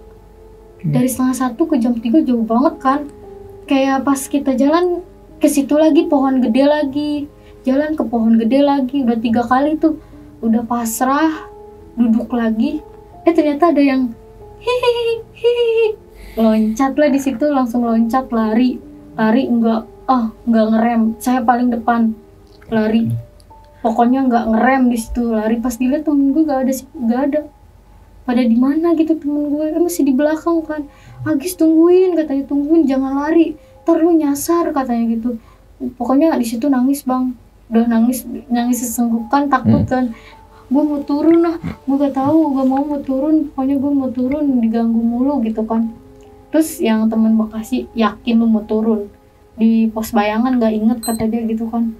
[0.87, 3.01] dari setengah satu ke jam 3 jauh banget kan?
[3.67, 5.03] Kayak pas kita jalan
[5.43, 7.15] ke situ lagi pohon gede lagi.
[7.67, 9.99] Jalan ke pohon gede lagi udah tiga kali tuh.
[10.43, 11.51] Udah pasrah
[11.99, 12.79] duduk lagi.
[13.27, 14.15] Eh ternyata ada yang
[14.63, 15.89] hihihi hihihi.
[16.39, 21.03] Loncat lah di situ langsung loncat lari lari enggak ah enggak ngerem.
[21.21, 22.17] Saya paling depan.
[22.73, 23.13] Lari.
[23.83, 25.23] Pokoknya nggak ngerem di situ.
[25.33, 27.41] Lari pas dilihat temen gue gak ada sih gak ada.
[28.23, 29.67] Pada di mana gitu temen gue?
[29.75, 30.87] Eh, masih di belakang kan.
[31.27, 32.47] Agis tungguin katanya.
[32.47, 33.59] Tungguin jangan lari.
[33.83, 35.31] Ntar lu nyasar katanya gitu.
[35.99, 37.35] Pokoknya di situ nangis bang.
[37.69, 39.91] Udah nangis nangis sesenggukan takut Hmm.
[39.91, 40.05] kan.
[40.73, 41.59] Gue mau turun lah.
[41.85, 43.51] Gue gak tahu gue mau mau turun.
[43.51, 46.02] Pokoknya gue mau turun diganggu mulu gitu kan
[46.53, 49.09] terus yang teman Bekasi yakin lu mau turun.
[49.57, 51.97] Di pos bayangan gak inget kata dia gitu kan.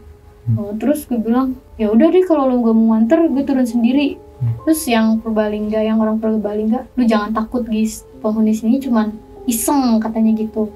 [0.59, 4.21] Oh, terus gue bilang ya udah deh kalau lu gak mau nganter gue turun sendiri.
[4.67, 9.15] Terus yang Purbalingga yang orang Purbalingga lu jangan takut guys penghuni sini cuman
[9.49, 10.69] iseng katanya gitu.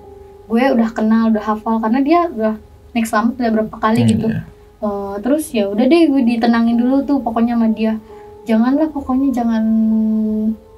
[0.47, 2.55] Gue udah kenal udah hafal karena dia udah
[2.95, 4.27] naik selamat udah berapa kali Hmm, gitu.
[4.33, 4.41] iya.
[4.77, 7.99] Eh, terus ya udah deh gue ditenangin dulu tuh pokoknya sama dia.
[8.47, 9.65] Janganlah pokoknya jangan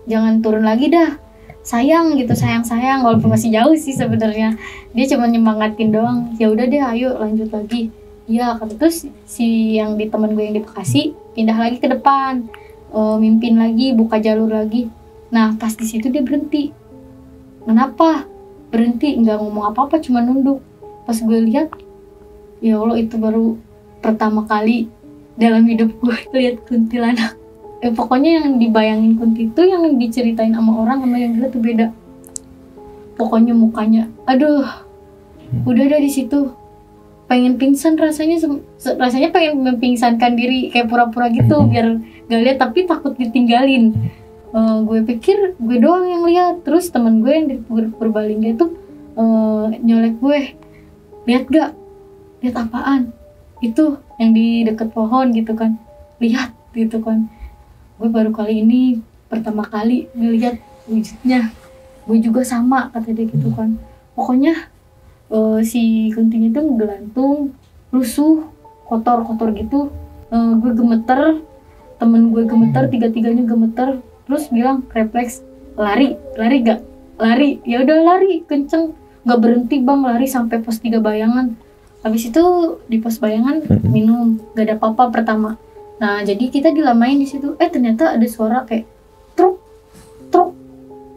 [0.08, 1.20] jangan turun lagi dah
[1.62, 4.56] sayang gitu sayang sayang walaupun masih jauh sih sebenarnya.
[4.96, 7.92] Dia cuma nyemangatin doang ya udah deh ayo lanjut lagi.
[8.28, 12.44] Ya terus si yang di temen gue yang di Bekasi pindah lagi ke depan
[12.92, 14.88] eh, mimpin lagi buka jalur lagi.
[15.32, 16.74] Nah pas di situ dia berhenti.
[17.64, 18.24] Kenapa?
[18.68, 20.60] Berhenti nggak ngomong apa apa cuma nunduk.
[21.08, 21.72] Pas gue lihat
[22.60, 23.56] ya Allah itu baru
[24.02, 24.90] pertama kali
[25.38, 27.37] dalam hidup gue lihat kuntilanak
[27.82, 31.86] eh, pokoknya yang dibayangin kunti itu yang diceritain sama orang sama yang dilihat tuh beda.
[33.18, 34.66] Pokoknya mukanya aduh
[35.66, 36.54] udah ada di situ.
[37.28, 38.40] Pengen pingsan rasanya
[38.96, 43.92] rasanya pengen mempingsankan diri kayak pura-pura gitu biar gak lihat tapi takut ditinggalin.
[44.48, 46.54] Eh, gue pikir gue doang yang lihat.
[46.64, 48.66] Terus teman gue yang di Pur- Purbalingga itu
[49.18, 50.38] eh, nyolek gue
[51.28, 51.70] lihat gak
[52.40, 53.12] lihat apaan?
[53.60, 55.76] Itu yang di deket pohon gitu kan.
[56.18, 57.28] Lihat gitu kan
[57.98, 61.50] gue baru kali ini pertama kali ngelihat wujudnya.
[62.06, 63.76] Gue juga sama kata dia gitu kan.
[64.14, 64.70] Pokoknya
[65.28, 67.52] eh, si kuntinya itu ngegelantung
[67.92, 68.46] lusuh
[68.86, 69.90] kotor kotor gitu.
[70.30, 71.42] Eh, gue gemeter
[71.98, 73.98] temen gue gemeter tiga tiganya gemeter
[74.30, 75.42] terus bilang refleks
[75.74, 76.80] lari lari gak?
[77.18, 77.58] Lari.
[77.66, 78.94] Ya udah lari kenceng.
[79.26, 81.58] Nggak berhenti bang lari sampai pos tiga bayangan.
[82.06, 82.44] Habis itu
[82.86, 83.90] di pos bayangan Mm-mm.
[83.90, 85.58] minum gak ada apa-apa pertama
[85.98, 87.58] nah jadi kita dilamain di situ.
[87.58, 88.86] Eh ternyata ada suara kayak
[89.34, 89.58] truk
[90.30, 90.54] truk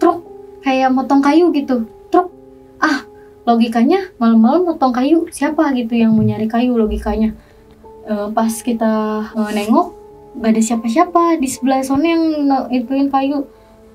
[0.02, 0.17] truk.
[0.65, 1.86] Kayak motong kayu gitu.
[2.10, 2.34] Truk.
[2.82, 3.06] Ah
[3.46, 5.30] logikanya malam-malam motong kayu.
[5.30, 7.34] Siapa gitu yang mau nyari kayu logikanya?
[8.10, 8.91] Eh, pas kita
[9.38, 9.88] eh, nengok
[10.41, 11.38] gak ada siapa-siapa.
[11.38, 12.24] Di sebelah sana yang
[12.74, 13.46] ituin kayu.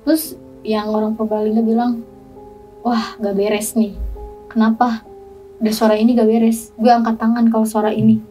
[0.07, 2.03] Terus yang orang Purbalingga bilang
[2.83, 3.95] wah gak beres nih.
[4.47, 5.03] Kenapa?
[5.59, 6.71] Ada suara ini gak beres.
[6.79, 8.23] Gue angkat tangan kalau suara ini.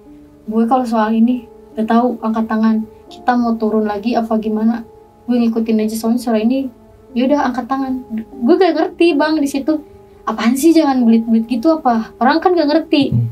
[0.46, 2.76] Gue kalau soal ini gak tahu angkat tangan.
[3.06, 4.82] Kita mau turun lagi apa gimana?
[5.28, 6.66] Gue ngikutin aja soalnya suara ini
[7.12, 8.02] yaudah angkat tangan.
[8.42, 9.84] Gue gak ngerti bang di situ.
[10.26, 12.10] Apaan sih jangan belit-belit gitu apa?
[12.18, 13.12] Orang kan gak ngerti.
[13.12, 13.28] Hmm.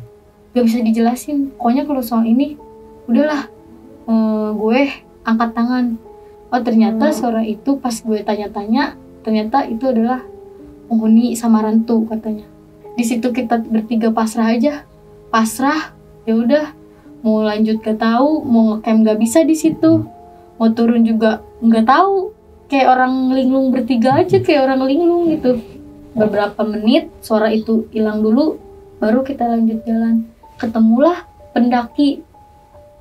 [0.55, 1.51] gak bisa dijelasin.
[1.59, 2.55] Pokoknya kalau soal ini
[3.11, 3.51] udahlah
[4.07, 4.81] eh, gue
[5.25, 5.85] angkat tangan.
[6.55, 8.95] Oh ternyata suara itu pas gue tanya-tanya
[9.27, 10.23] ternyata itu adalah
[10.87, 12.47] penghuni Samarantu katanya.
[12.95, 14.87] Di situ kita bertiga pasrah aja.
[15.35, 15.91] Pasrah
[16.29, 16.84] ya udah
[17.25, 20.05] mau lanjut gak tahu mau ngecamp gak bisa di situ.
[20.61, 22.31] Mau turun juga nggak tahu.
[22.69, 25.57] Kayak orang linglung bertiga aja kayak orang linglung gitu.
[26.15, 28.61] Beberapa menit suara itu hilang dulu
[29.01, 30.29] baru kita lanjut jalan.
[30.61, 32.21] Ketemulah pendaki.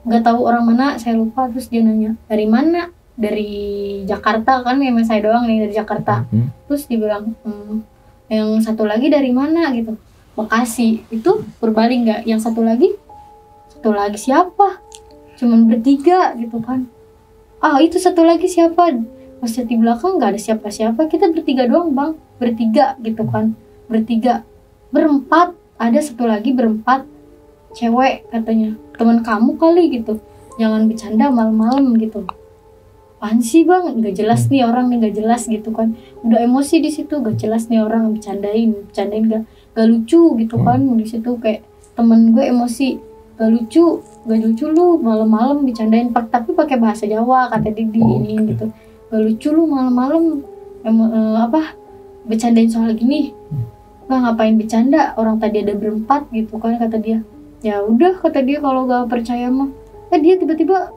[0.08, 2.90] Nggak tahu orang mana saya lupa terus dia nanya dari mana?
[3.14, 3.52] Dari
[4.10, 6.26] Jakarta kan memang saya doang nih dari Jakarta.
[6.34, 6.50] Hmm.
[6.66, 7.86] terus dibilang "Hmm,
[8.32, 9.70] yang satu lagi dari mana?
[9.78, 9.94] gitu.
[10.34, 11.06] Bekasi.
[11.14, 12.90] Itu Purbalingga yang satu lagi
[13.84, 14.80] satu lagi siapa?
[15.36, 16.88] Cuman bertiga gitu kan.
[17.60, 18.96] Ah itu satu lagi siapa?
[19.44, 21.12] Pas di belakang nggak ada siapa-siapa.
[21.12, 22.16] Kita bertiga doang bang.
[22.40, 23.60] Bertiga gitu kan.
[23.92, 24.48] Bertiga.
[24.88, 25.52] Berempat.
[25.76, 27.04] Ada satu lagi berempat
[27.76, 28.80] cewek katanya.
[28.96, 30.24] Teman kamu kali gitu.
[30.56, 32.24] Jangan bercanda malam-malam gitu.
[33.20, 34.00] Apaan sih bang?
[34.00, 36.00] Nggak jelas nih orang nih nggak jelas gitu kan.
[36.24, 38.16] Udah emosi di situ gak jelas nih orang.
[38.16, 39.28] Bercandain bercandain.
[39.28, 39.44] Gak
[39.76, 41.36] gak lucu gitu kan di situ.
[41.36, 41.68] Kayak
[42.00, 43.12] temen gue emosi
[43.44, 48.24] gak lucu gak lucu lu malam-malam bercandain pak tapi pakai bahasa Jawa kata Didi Oh,
[48.24, 48.48] ini oke.
[48.50, 48.66] gitu.
[49.10, 50.40] Gak lucu lu malam-malam
[50.82, 51.76] emo- eh, apa
[52.24, 53.36] bercandain soal gini.
[54.04, 57.20] Bang ngapain bercanda orang tadi ada berempat gitu kan kata dia.
[57.60, 59.68] Ya udah kata dia kalau gak percaya mah.
[60.08, 60.92] Eh dia tiba-tiba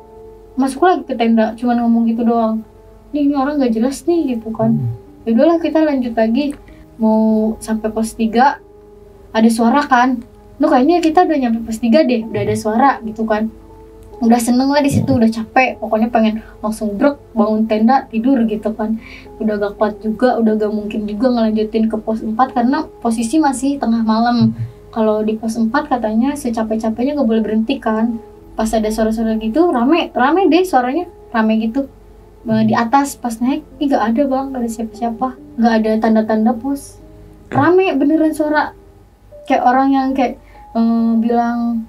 [0.54, 2.62] masuk lagi ke tenda cuman ngomong gitu doang.
[3.10, 4.78] Nih ini orang gak jelas nih gitu kan.
[5.22, 6.54] Ya udahlah kita lanjut lagi.
[6.96, 7.18] Mau
[7.58, 8.62] sampai pos 3
[9.30, 10.22] ada suara kan
[10.56, 13.52] Nuh kayaknya kita udah nyampe pos 3 deh udah ada suara gitu kan.
[14.16, 15.76] Udah seneng lah di situ udah capek.
[15.76, 18.96] Pokoknya pengen langsung drop bangun tenda tidur gitu kan.
[19.36, 23.76] Udah gak kuat juga udah gak mungkin juga ngelanjutin ke pos 4 karena posisi masih
[23.76, 24.56] tengah malam.
[24.96, 28.16] Kalau di pos 4 katanya secapek-capeknya gak boleh berhenti kan.
[28.56, 31.04] Pas ada suara-suara gitu rame rame deh suaranya.
[31.36, 31.84] Rame gitu.
[32.48, 35.28] Di atas pas naik ih gak ada bang gak ada siapa-siapa.
[35.60, 37.04] Gak ada tanda-tanda pos
[37.52, 38.72] rame beneran suara.
[39.44, 40.40] Kayak orang yang kayak
[40.76, 41.88] eh, bilang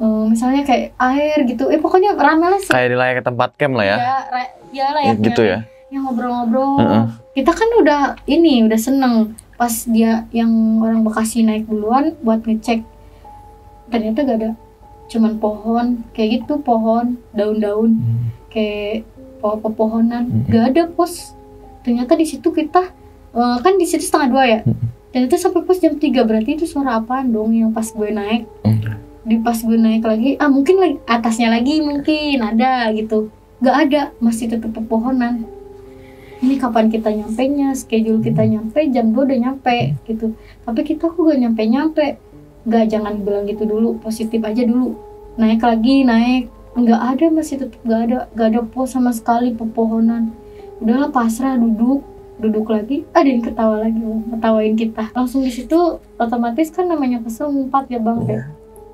[0.00, 1.68] eh, misalnya kayak air gitu.
[1.68, 2.72] Eh pokoknya rame lah sih.
[2.72, 3.96] Kayak di layaknya tempat camp lah ya.
[4.00, 5.58] ya, ra- ya layaknya gitu ya.
[5.92, 6.80] yang ngobrol-ngobrol.
[6.80, 7.04] Heeh.
[7.36, 9.36] kita kan udah ini udah seneng.
[9.60, 12.80] Pas dia yang orang Bekasi naik duluan buat ngecek
[13.92, 14.50] ternyata gak ada.
[15.12, 18.00] Cuman pohon kayak gitu pohon daun-daun.
[18.48, 19.04] Kayak
[19.44, 20.24] pohon pepohonan.
[20.32, 20.48] Mm-mm.
[20.48, 21.36] gak ada pos
[21.82, 22.94] ternyata di situ kita
[23.34, 24.60] eh, kan di situ setengah dua ya
[25.12, 28.48] ternyata sampai pos jam 3 berarti itu suara apaan dong yang pas gue naik?
[29.22, 33.28] Di pas gue naik lagi ah mungkin lagi atasnya lagi mungkin ada gitu.
[33.62, 35.46] Gak ada masih tetap pepohonan.
[36.42, 40.34] Ini kapan kita nyampe nya schedule kita nyampe jam 2 udah nyampe gitu.
[40.66, 42.06] Tapi kita kok gak nyampe nyampe
[42.62, 44.98] nggak jangan bilang gitu dulu positif aja dulu.
[45.38, 46.50] Naik lagi naik.
[46.72, 48.18] Nggak ada masih tetap nggak ada.
[48.34, 50.34] Nggak ada pos sama sekali pepohonan.
[50.82, 52.02] Udahlah pasrah duduk
[52.42, 55.04] duduk lagi ada yang ketawa lagi ketawain kita.
[55.14, 58.18] Langsung di situ otomatis kan namanya kesel empat ya bang?
[58.26, 58.46] Kayak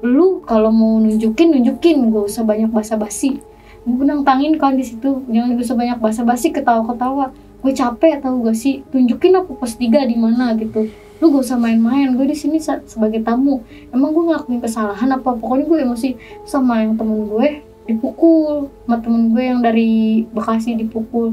[0.04, 3.40] lu kalau mau nunjukin nunjukin gak usah banyak basa-basi.
[3.88, 7.32] Gue nantangin kan di situ jangan gak usah banyak basa-basi ketawa-ketawa.
[7.64, 8.86] Gue capek tau gak sih?
[8.92, 10.86] Tunjukin aku pos tiga di mana gitu.
[11.18, 13.64] Lu gak usah main-main gue di sini sebagai tamu.
[13.90, 15.34] Emang gue ngelakuin kesalahan apa?
[15.34, 16.08] Pokoknya gue emosi
[16.46, 21.32] sama yang temen gue dipukul sama temen gue yang dari Bekasi dipukul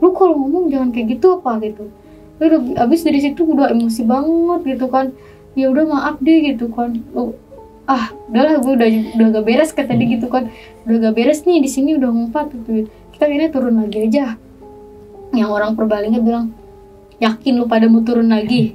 [0.00, 1.92] lu kalau ngomong jangan kayak gitu apa gitu.
[2.40, 5.12] Gue udah abis dari situ udah emosi banget gitu kan.
[5.52, 7.04] Ya udah maaf deh gitu kan.
[7.12, 7.36] Lu-
[7.84, 10.48] ah udahlah gue udah udah gak beres kayak tadi gitu kan.
[10.88, 12.88] Udah gak beres nih di sini udah ngumpat gitu.
[13.12, 14.40] Kita akhirnya turun lagi aja.
[15.36, 16.56] Yang orang perbalingnya bilang
[17.20, 18.72] yakin lu pada mau turun lagi?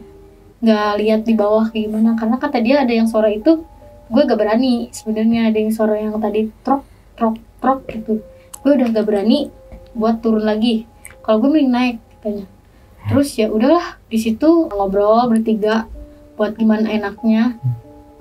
[0.62, 2.14] Nggak lihat di bawah kayak gimana.
[2.14, 3.66] Karena kata dia ada yang suara itu
[4.14, 5.50] gue gak berani sebenarnya.
[5.50, 6.86] Ada yang suara yang tadi trok
[7.18, 8.22] trok trok gitu.
[8.62, 9.50] Gue udah gak berani
[9.98, 10.86] buat turun lagi
[11.26, 12.46] kalau gue mending naik katanya.
[13.10, 15.90] Terus ya udahlah di situ ngobrol bertiga
[16.38, 17.58] buat gimana enaknya.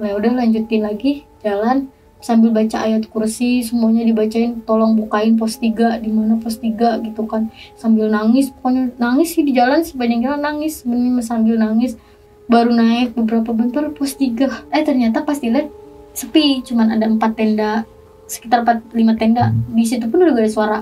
[0.01, 1.93] Nah udah lanjutin lagi jalan
[2.25, 7.29] sambil baca ayat kursi semuanya dibacain tolong bukain pos 3 di mana pos 3 gitu
[7.29, 7.53] kan.
[7.77, 12.01] Sambil nangis pokoknya nangis sih di jalan sepanjang jalan nangis bener sambil nangis.
[12.49, 15.69] Baru naik beberapa bentar pos 3 eh ternyata pas dilihat
[16.17, 17.85] sepi cuman ada empat tenda
[18.25, 19.53] sekitar 4 5 tenda.
[19.53, 20.79] Di situ pun udah gak ada suara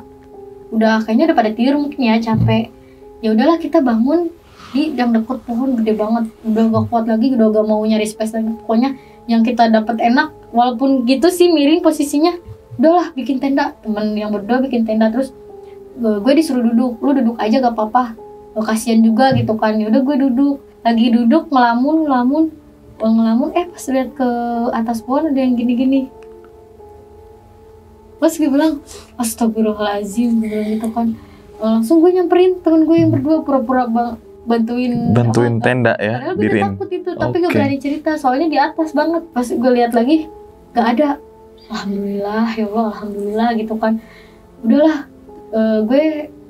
[0.73, 2.73] udah kayaknya udah pada tidur mungkin ya capek.
[3.23, 4.33] Ya udahlah kita bangun
[4.73, 6.33] di yang deket pohon gede banget.
[6.43, 8.51] Udah gak kuat lagi udah gak mau nyari space lagi.
[8.65, 8.97] Pokoknya
[9.31, 12.35] yang kita dapat enak walaupun gitu sih miring posisinya
[12.81, 13.77] udahlah bikin tenda.
[13.85, 15.31] Temen yang berdua bikin tenda terus
[16.01, 16.99] gue, disuruh duduk.
[17.05, 18.17] Lu duduk aja gak apa-apa.
[18.57, 19.77] Lo kasihan juga gitu kan.
[19.77, 20.57] Ya udah gue duduk.
[20.83, 22.11] Lagi duduk ngelamun
[23.03, 24.29] Oh, ngelamun eh pas lihat ke
[24.71, 26.07] atas pohon ada yang gini-gini
[28.23, 28.79] pas gue bilang
[29.19, 31.09] astagfirullahaladzim gue bilang gitu kan
[31.63, 36.19] Eh, langsung gue nyamperin temen gue yang berdua pura-pura bang bantuin Bantuin apa, tenda ya,
[36.19, 39.23] Padahal gue udah takut itu, tapi gak berani cerita soalnya di atas banget.
[39.31, 40.27] Pas gue lihat lagi,
[40.75, 41.09] gak ada.
[41.71, 44.03] Alhamdulillah, ya Allah, alhamdulillah gitu kan.
[44.67, 45.07] Udahlah,
[45.55, 46.03] eh, gue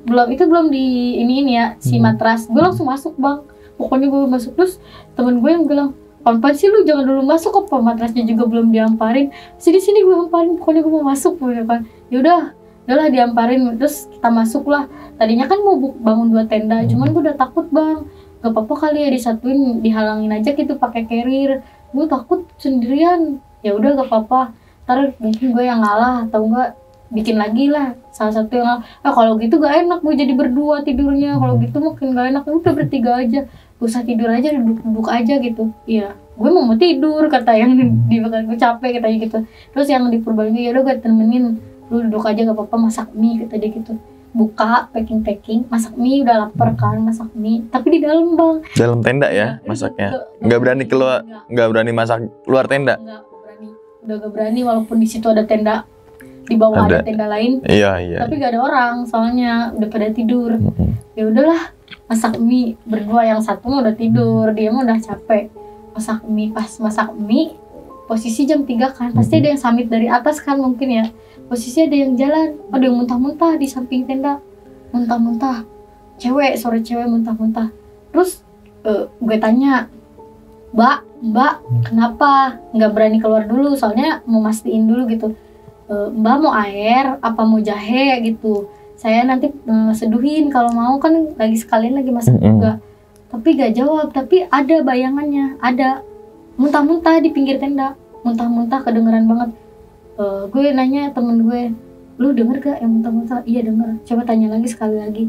[0.08, 0.84] belum itu belum di
[1.20, 2.08] ini ini ya si Hmm.
[2.08, 2.48] matras.
[2.48, 3.44] Gue langsung masuk bang.
[3.76, 4.80] Pokoknya gue masuk terus
[5.12, 6.86] temen gue yang bilang, Kapan sih lu?
[6.86, 9.34] Jangan dulu masuk apa matrasnya juga belum diamparin.
[9.58, 11.82] Sini sini gue hamparin, pokoknya gue mau masuk gitu kan.
[12.14, 12.54] Yaudah,
[12.86, 13.74] udahlah diamparin.
[13.74, 14.86] Terus kita masuk lah.
[15.18, 18.06] Tadinya kan mau bangun dua tenda cuman gue udah takut bang.
[18.42, 21.62] Gak apa-apa kali ya disatuin dihalangin aja gitu pakai carrier.
[21.90, 23.42] Gue takut sendirian.
[23.66, 24.54] Ya udah gak apa-apa.
[24.86, 26.78] Ntar mungkin gue yang ngalah atau enggak
[27.12, 31.38] bikin lagi lah salah satu yang ah kalau gitu gak enak gue jadi berdua tidurnya.
[31.38, 32.42] Kalau gitu mungkin gak enak.
[32.46, 33.46] Udah bertiga aja
[33.82, 35.74] usah tidur aja duduk-duduk aja gitu.
[35.84, 39.38] Iya gue mau mau tidur kata yang di, di belakang gue capek katanya gitu.
[39.76, 41.44] Terus yang di Purbalingga ya udah gue temenin
[41.92, 43.92] lu duduk aja gak apa-apa masak mie kata dia gitu.
[44.32, 47.68] Buka packing packing masak mie udah lapar kan masak mie.
[47.68, 48.64] Tapi di dalam bang.
[48.72, 50.08] Dalam tenda Iya, ya masaknya.
[50.40, 51.20] Nggak- berani keluar,
[51.52, 51.68] nggak.
[51.68, 52.18] berani masak
[52.48, 52.96] luar tenda.
[52.96, 53.68] nggak berani.
[54.02, 55.84] Udah gak berani walaupun di situ ada tenda
[56.46, 57.00] di bawah Ada.
[57.00, 57.62] ada, tenda lain.
[57.62, 58.18] Iya iya.
[58.26, 60.58] tapi gak ada orang soalnya udah pada tidur.
[60.58, 60.90] Mm-mm.
[61.14, 61.70] ya udahlah
[62.10, 62.74] masak mie.
[62.84, 65.48] Berdua yang satu udah tidur dia mah udah capek.
[65.94, 67.54] Masak mie pas masak mie
[68.10, 69.08] posisi jam 3 kan.
[69.16, 71.06] Pasti ada yang samit dari atas kan mungkin ya.
[71.48, 72.58] Posisi ada yang jalan.
[72.68, 74.42] Ada yang muntah-muntah di samping tenda.
[74.92, 75.64] Muntah-muntah.
[76.20, 77.72] Cewek sore cewek muntah-muntah.
[78.12, 78.44] Terus
[78.84, 79.88] eh, gue tanya
[80.72, 81.54] mbak mbak
[81.88, 82.58] kenapa?
[82.74, 85.32] Nggak berani keluar dulu soalnya mau mastiin dulu gitu.
[85.32, 85.36] "E,
[85.92, 88.20] mbak mau air apa mau jahe?
[88.24, 88.68] gitu.
[88.96, 92.48] Saya nanti eh, seduhin kalau mau kan lagi sekalian lagi masak Mm-mm.
[92.58, 92.72] juga.
[93.32, 96.04] Tapi gak jawab tapi ada bayangannya ada
[96.60, 97.96] muntah-muntah di pinggir tenda.
[98.22, 99.50] Muntah-muntah kedengeran banget.
[100.20, 101.72] Eh, gue nanya temen gue
[102.20, 103.40] lu denger gak yang muntah-muntah?
[103.48, 103.88] Iya denger.
[104.06, 105.24] Coba tanya lagi sekali lagi.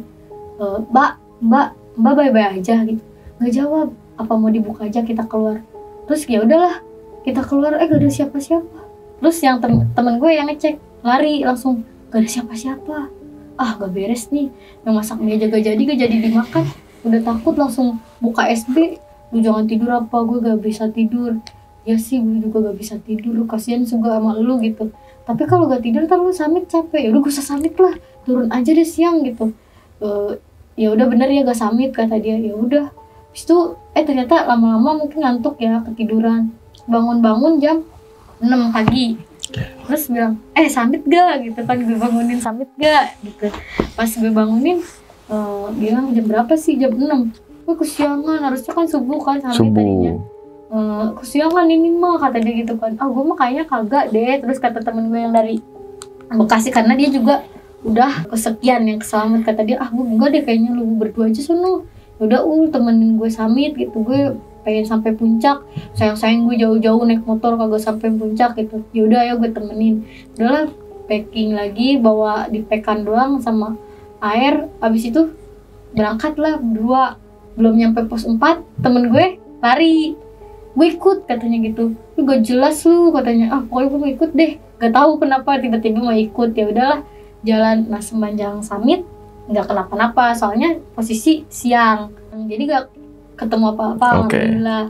[0.62, 3.02] "Eh, mbak mbak mbak bye-bye aja gitu.
[3.41, 3.88] Nggak jawab.
[4.13, 5.65] Apa mau dibuka aja kita keluar?
[6.06, 6.84] Terus ya udahlah
[7.26, 7.80] kita keluar.
[7.82, 8.83] Eh gak ada siapa-siapa
[9.24, 13.08] terus yang tem- temen gue yang ngecek lari langsung gak ada siapa-siapa.
[13.56, 14.52] Ah gak beres nih
[14.84, 16.68] yang masak mie aja gak jadi gak jadi dimakan.
[17.08, 19.00] Udah takut langsung buka SB
[19.32, 21.40] lu jangan tidur apa gue gak bisa tidur.
[21.88, 24.92] Ya sih gue juga gak bisa tidur kasihan juga sama lu gitu.
[25.24, 27.08] Tapi kalau gak tidur ntar lu samit capek.
[27.08, 27.96] Ya udah gue samit lah
[28.28, 29.56] turun aja deh siang gitu.
[30.04, 30.36] Eh,
[30.76, 32.36] ya udah bener ya gak samit kata dia.
[32.36, 32.92] Ya udah.
[33.32, 36.52] Itu eh ternyata lama-lama mungkin ngantuk ya ketiduran.
[36.92, 37.88] Bangun-bangun jam
[38.44, 39.16] 6 pagi.
[39.88, 41.48] Terus bilang eh samit gak?
[41.48, 43.16] Gitu kan gue bangunin samit gak?
[43.24, 43.48] Gitu.
[43.96, 44.84] Pas gue bangunin
[45.32, 46.76] eh, bilang jam berapa sih?
[46.76, 48.40] Jam 6 gue kesiangan.
[48.44, 50.14] Harusnya kan subuh kan samit tadinya.
[50.74, 52.98] Eh, kesiangan ini mah kata dia gitu kan.
[52.98, 54.42] Ah gue mah kayaknya kagak deh.
[54.42, 55.62] Terus kata temen gue yang dari
[56.34, 57.46] Bekasi karena dia juga
[57.84, 61.86] udah kesekian yang keselamat kata dia ah gue enggak deh kayaknya lu berdua aja sono.
[62.18, 64.02] Udah uh temenin gue samit gitu.
[64.02, 65.62] Gue pengen sampai puncak.
[65.93, 68.82] Sayang sayang gue jauh-jauh naik motor kagak sampai puncak gitu.
[68.95, 70.08] Yaudah ayo gue temenin.
[70.39, 70.71] Udahlah
[71.06, 73.76] packing lagi bawa di pekan doang sama
[74.23, 74.71] air.
[74.80, 75.36] Habis itu
[75.93, 77.19] berangkat lah berdua.
[77.54, 78.39] Belum nyampe pos 4
[78.82, 80.17] temen gue lari.
[80.73, 81.93] Gue ikut katanya gitu.
[82.17, 83.54] Lu gak jelas lu katanya.
[83.54, 84.52] Ah pokoknya gue ikut deh.
[84.82, 86.56] Gak tahu kenapa tiba-tiba mau ikut.
[86.58, 86.99] Ya udahlah
[87.45, 89.06] jalan nah sepanjang summit.
[89.43, 92.15] Nggak kenapa-napa soalnya posisi siang.
[92.32, 93.03] Jadi gak
[93.44, 94.40] ketemu apa-apa Oke.
[94.40, 94.84] alhamdulillah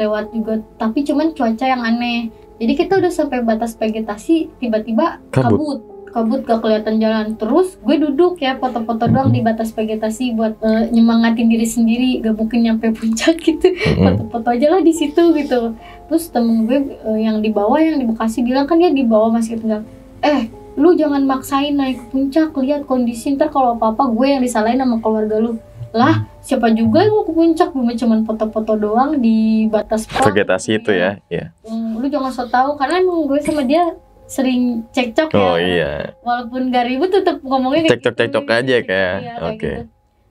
[0.00, 0.54] lewat juga.
[0.80, 2.32] Tapi cuman cuaca yang aneh.
[2.60, 5.52] Jadi kita udah sampai batas vegetasi tiba-tiba Kabut.
[5.52, 5.80] kabut.
[6.10, 7.26] Kabut gak kelihatan jalan.
[7.38, 12.34] Terus gue duduk ya foto-foto doang di batas vegetasi buat eh, nyemangatin diri sendiri gak
[12.34, 13.76] mungkin nyampe puncak gitu.
[13.76, 15.78] Foto-foto aja lah di situ gitu.
[16.10, 19.30] Terus temen gue eh, yang di bawah yang di Bekasi bilang kan dia di bawah
[19.30, 19.86] masih tinggal
[20.20, 22.52] eh lu jangan maksain naik puncak.
[22.58, 23.32] Lihat kondisi.
[23.38, 27.32] Ntar kalau apa-apa gue yang disalahin sama keluarga lu lah siapa juga yang mau ke
[27.34, 30.22] puncak gue mah cuman foto-foto doang di batas pos.
[30.22, 31.50] Vegetasi itu ya, ya.
[31.66, 33.98] Hmm, lu jangan so tau karena emang gue sama dia
[34.30, 36.14] sering cekcok ya Oh iya.
[36.22, 38.54] walaupun gak ribut tetap ngomongnya kayak Cekcok-cekcok gitu.
[38.54, 39.16] aja kayak.
[39.18, 39.58] Iya, Oke.
[39.58, 39.82] gitu.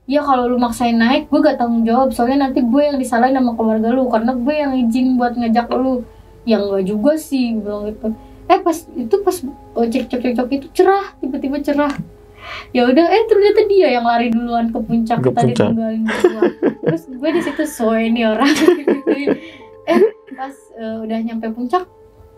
[0.10, 2.10] Ya kalau lu maksain naik, gue gak tanggung jawab.
[2.10, 6.02] Soalnya nanti gue yang disalahin sama keluarga lu, karena gue yang izin buat ngajak lu.
[6.50, 8.16] Ya enggak juga sih, bilang gitu.
[8.50, 9.38] Eh pas itu pas
[9.78, 11.94] oh, cekcok-cekcok itu cerah, tiba-tiba cerah.
[12.70, 16.06] Ya udah, eh ternyata dia yang lari duluan ke puncak, Ke tadi tinggalin.
[16.80, 18.50] Terus gue di situ soe nih orang.
[19.86, 20.00] eh
[20.32, 21.90] pas eh, udah nyampe puncak,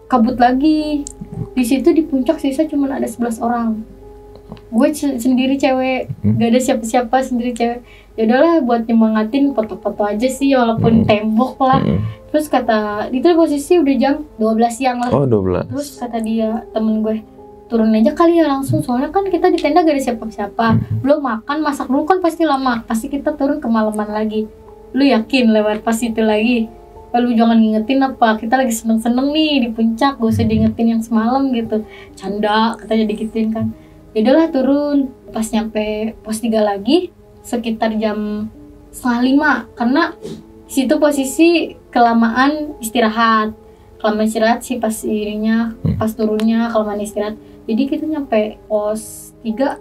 [0.05, 1.03] kabut lagi.
[1.51, 3.83] Di situ di puncak sisa cuma ada 11 orang
[4.51, 6.35] gue se- sendiri cewek Hmm.
[6.35, 7.79] gak ada siapa-siapa sendiri cewek
[8.13, 11.07] ya udahlah buat nyemangatin foto-foto aja sih walaupun Hmm.
[11.07, 12.03] tembok lah Mm-mm.
[12.27, 15.71] terus kata itu posisi udah jam 12 siang lah Oh 12.
[15.71, 17.23] terus kata dia temen gue
[17.71, 18.83] turun aja kali ya langsung.
[18.83, 20.67] Soalnya kan kita di tenda gak ada siapa-siapa.
[20.75, 20.99] Hmm.
[20.99, 22.83] belum makan masak dulu kan pasti lama.
[22.83, 24.51] Pasti kita turun kemalaman lagi.
[24.91, 26.67] Lu yakin lewat pas itu lagi?
[27.15, 28.35] Lu jangan ngingetin apa?
[28.35, 31.87] Kita lagi seneng-seneng nih di puncak gak usah diingetin yang semalam gitu.
[32.19, 33.71] Canda katanya digituin kan.
[34.11, 35.15] Yaudahlah turun.
[35.31, 38.51] Pas nyampe pos 3 lagi sekitar jam
[38.91, 39.51] setengah lima.
[39.79, 40.11] Karena
[40.67, 43.55] situ posisi kelamaan istirahat.
[43.99, 45.95] Kelamaan istirahat sih pas ininya Hmm.
[45.95, 49.77] pas turunnya kelamaan istirahat jadi kita nyampe pos 3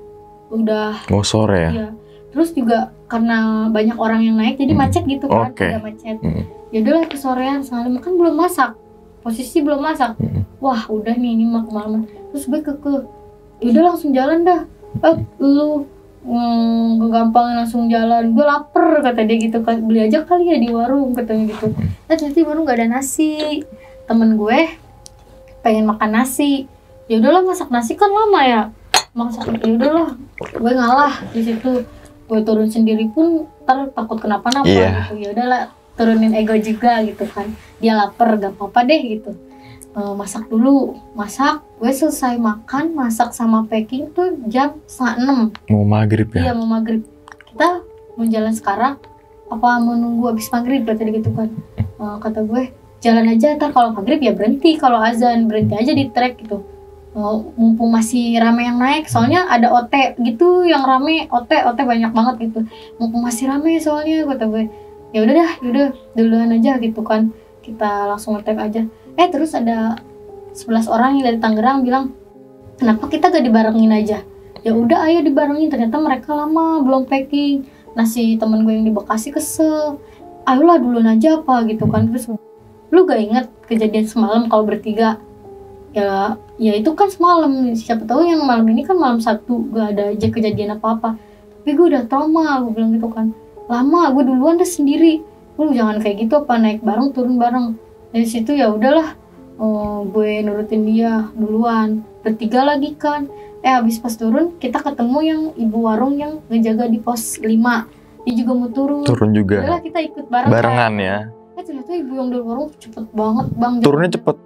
[0.51, 1.71] udah Oh sore ya.
[1.71, 1.89] ya
[2.31, 4.83] terus juga karena banyak orang yang naik jadi Hmm.
[4.83, 5.67] macet gitu kan Oke.
[5.67, 6.17] ada macet.
[6.23, 6.43] Mm.
[6.71, 8.79] ya udahlah kesorean lima kan belum masak.
[9.21, 10.15] Posisi belum masak.
[10.17, 10.47] Mm.
[10.59, 13.07] wah udah nih ini mah kemalaman terus gue keke
[13.59, 14.63] ya udah langsung jalan dah.
[15.03, 15.87] Eh lu
[16.23, 18.31] mm, gampang langsung jalan.
[18.31, 19.83] Gue lapar kata dia gitu kan.
[19.83, 21.75] Beli aja kali ya di warung katanya gitu.
[22.07, 23.63] Eh ternyata di warung gak ada nasi.
[24.07, 24.59] Temen gue
[25.61, 26.65] pengen makan nasi
[27.11, 28.63] ya udahlah masak nasi kan lama ya.
[29.19, 30.15] Masak ya udahlah.
[30.55, 31.83] Gue ngalah di situ.
[32.31, 35.11] Gue turun sendiri pun ntar takut kenapa-napa Iya.
[35.11, 35.15] gitu.
[35.19, 35.63] Ya udahlah
[35.99, 37.51] turunin ego juga gitu kan.
[37.83, 39.35] Dia lapar gak apa-apa deh gitu.
[39.91, 40.95] Eh, masak dulu.
[41.19, 45.39] Masak gue selesai makan masak sama packing tuh jam setengah enam.
[45.67, 46.53] Mau maghrib iya ya.
[46.55, 47.03] mau maghrib.
[47.51, 47.83] Kita
[48.15, 48.95] mau jalan sekarang
[49.51, 50.87] apa mau nunggu habis maghrib?
[50.87, 51.51] Dia gitu kan.
[51.75, 52.71] Eh, kata gue
[53.03, 54.79] jalan aja ntar kalau maghrib ya berhenti.
[54.79, 56.63] Kalau azan berhenti aja di trek gitu
[57.11, 61.27] Mumpung masih rame yang naik soalnya ada OT gitu yang rame.
[61.27, 62.63] OT OT banyak banget gitu.
[63.03, 64.71] Mumpung masih rame soalnya kata gue.
[65.11, 67.35] Ya udah dah yaudah duluan aja gitu kan.
[67.67, 68.83] Kita langsung ngetek aja.
[69.19, 69.99] Eh terus ada
[70.55, 72.15] 11 orang yang dari Tangerang bilang
[72.79, 74.23] kenapa kita gak dibarengin aja?
[74.63, 75.67] Ya udah ayo dibarengin.
[75.67, 77.67] Ternyata mereka lama belum packing.
[77.99, 79.99] Nah si temen gue yang di Bekasi kesel.
[80.47, 81.67] Ayolah duluan aja apa?
[81.67, 82.07] Gitu kan.
[82.07, 82.31] Terus
[82.95, 85.19] lu gak inget kejadian semalam kalau bertiga?
[85.91, 87.73] Ya ya itu kan semalam.
[87.73, 91.11] Siapa tahu yang malam ini kan malam satu gak ada aja kejadian apa apa
[91.61, 93.37] tapi gue udah trauma gue bilang gitu kan.
[93.69, 95.21] Lama gue duluan deh sendiri.
[95.61, 97.77] Lu jangan kayak gitu apa naik bareng turun bareng.
[98.17, 99.13] Dari situ ya udahlah
[99.61, 102.01] oh, gue nurutin dia duluan.
[102.25, 103.29] Bertiga lagi kan.
[103.61, 107.45] Eh habis pas turun kita ketemu yang ibu warung yang ngejaga di pos 5
[108.25, 109.05] dia juga mau turun.
[109.05, 109.61] Turun juga.
[109.61, 111.19] udahlah kita ikut bareng Barengan ya.
[111.61, 113.73] eh ternyata ibu yang dari warung cepet banget bang.
[113.85, 114.37] Turunnya cepet.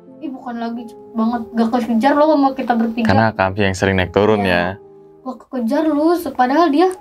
[0.44, 0.84] Bukan lagi
[1.16, 4.76] banget gak kekejar loh sama kita bertiga Karena Kamsi yang sering naik turun Iya.
[4.76, 5.24] ya.
[5.24, 6.92] gak kekejar lu padahal dia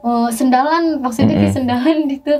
[0.00, 1.56] eh, sendalan maksudnya kayak Mm-mm.
[1.60, 2.32] sendalan gitu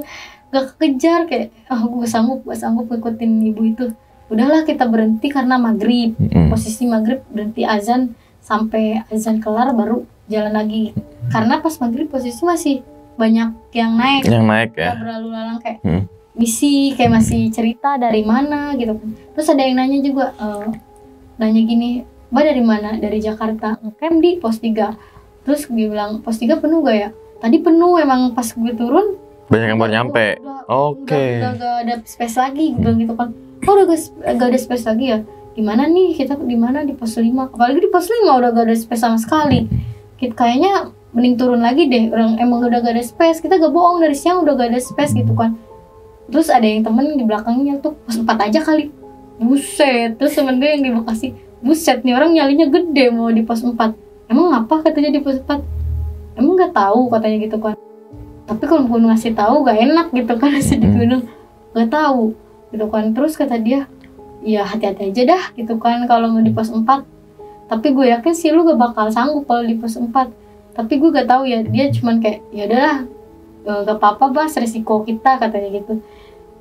[0.48, 3.84] gak kekejar kayak ah gue sanggup gue sanggup ngikutin ibu itu
[4.26, 6.48] udahlah kita berhenti karena maghrib Mm-mm.
[6.48, 10.96] posisi maghrib berhenti azan sampai azan kelar baru jalan lagi
[11.28, 12.80] karena pas maghrib posisi masih
[13.14, 14.96] banyak yang naik Yang naik ya.
[14.96, 16.08] berlalu lalang kayak Hmm.
[16.36, 18.94] Misi kayak masih cerita dari mana gitu.
[18.96, 20.66] Kan terus ada yang nanya juga eh,
[21.40, 22.90] nanya gini mbak dari mana?
[23.00, 23.80] Dari Jakarta.
[23.80, 27.08] Ngecamp di pos 3 terus gue bilang pos 3 penuh gak ya?
[27.40, 29.16] Tadi penuh emang pas gue turun.
[29.48, 30.26] Banyak yang baru nyampe.
[30.68, 31.40] Oke.
[31.40, 33.28] udah, udah gak ada space lagi gue bilang gitu kan.
[33.64, 34.00] Oh udah gak,
[34.36, 35.18] gak ada space lagi ya?
[35.56, 36.12] Gimana nih?
[36.12, 36.84] Kita di mana?
[36.84, 39.64] Di pos 5 apalagi di pos 5 udah gak ada space sama sekali.
[40.20, 42.12] Kita- kayaknya mending turun lagi deh.
[42.12, 43.40] Orang emang udah gak ada space.
[43.40, 45.56] Kita gak bohong dari siang udah gak ada space gitu kan
[46.30, 48.90] terus ada yang temen di belakangnya tuh pos 4 aja kali.
[49.36, 51.28] Buset terus temen gue yang di Bekasi.
[51.60, 56.38] Buset nih orang nyalinya gede mau di pos 4 emang apa katanya di pos 4
[56.38, 57.74] emang nggak tahu katanya gitu kan.
[58.46, 60.96] Tapi kalau gue ngasih tahu gak enak gitu kan masih di Hmm.
[61.02, 61.22] gunung.
[61.74, 62.30] Gak tahu
[62.70, 63.10] gitu kan.
[63.10, 63.90] Terus kata dia
[64.46, 67.02] ya hati-hati aja dah gitu kan kalau mau di pos 4
[67.66, 70.06] tapi gue yakin sih lu gak bakal sanggup kalau di pos 4
[70.78, 72.98] tapi gue gak tahu ya dia cuman kayak ya udahlah
[73.66, 75.98] gak apa-apa bas resiko kita katanya gitu.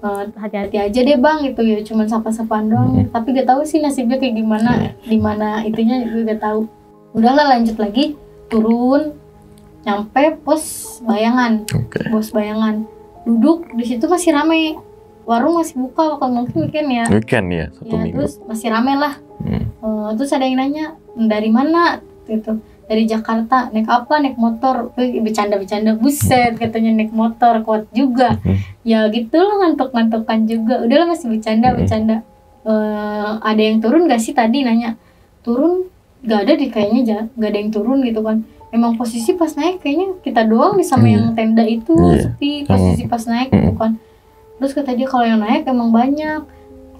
[0.05, 0.77] Eh, hati-hati.
[0.77, 2.89] aja deh bang gitu ya cuman sapa-sapaan doang.
[2.93, 3.07] Hmm.
[3.09, 6.65] tapi gak tahu sih nasibnya kayak gimana di mana itunya gue gak tahu.
[7.15, 8.17] Udahlah lanjut lagi.
[8.49, 9.15] Turun
[9.85, 11.65] nyampe pos bayangan.
[11.77, 12.09] Oke.
[12.09, 12.85] bos bayangan.
[13.25, 14.77] Duduk di situ masih rame.
[15.25, 17.05] Warung masih buka kalau mungkin weekend ya.
[17.09, 18.21] Weekend ya, satu ya minggu.
[18.21, 19.17] terus masih rame lah.
[19.41, 19.65] Hmm.
[19.65, 21.97] Eh, terus ada yang nanya dari mana?
[22.29, 24.17] Gitu dari Jakarta naik apa?
[24.17, 24.93] Naik motor.
[24.95, 25.95] Bercanda-bercanda.
[25.95, 27.61] Buset katanya naik motor.
[27.61, 28.37] Kuat juga.
[28.37, 28.57] Hmm.
[28.85, 30.75] ya gitu loh ngantuk-ngantukan juga.
[30.79, 31.77] Udahlah masih bercanda Hmm.
[31.77, 32.17] bercanda.
[32.63, 34.61] Eh, ada yang turun gak sih tadi?
[34.61, 34.93] Nanya.
[35.41, 35.89] Turun?
[36.21, 38.41] Gak ada deh kayaknya ja- gak ada yang turun gitu kan.
[38.69, 41.13] Emang posisi pas naik kayaknya kita doang nih sama Iya.
[41.15, 41.93] yang tenda itu.
[41.93, 42.21] Iya.
[42.27, 43.91] sepi posisi pas naik gitu kan.
[44.55, 46.41] Terus kata dia kalau yang naik emang banyak.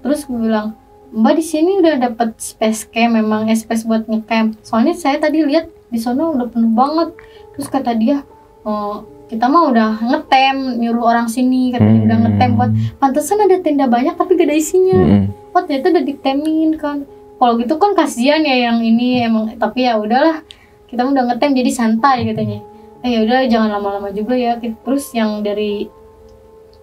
[0.00, 0.74] Terus gue bilang
[1.08, 4.58] mbak di sini udah dapet space camp memang eh, space buat ngecamp.
[4.60, 7.14] Soalnya saya tadi lihat di sana udah penuh banget.
[7.54, 8.22] Terus kata dia
[8.66, 12.70] "Oh, kita mah udah ngetem nyuruh orang sini katanya udah ngetem buat
[13.02, 14.98] pantesan ada tenda banyak tapi gak ada isinya.
[14.98, 15.26] Hmm.
[15.50, 16.96] oh ternyata udah ditemin kan.
[17.36, 20.46] Kalau gitu kan kasihan ya yang ini emang tapi ya udahlah
[20.86, 22.62] kita mah udah ngetem jadi santai katanya.
[23.02, 24.58] Eh ya udah jangan lama-lama juga ya.
[24.62, 25.90] Terus yang dari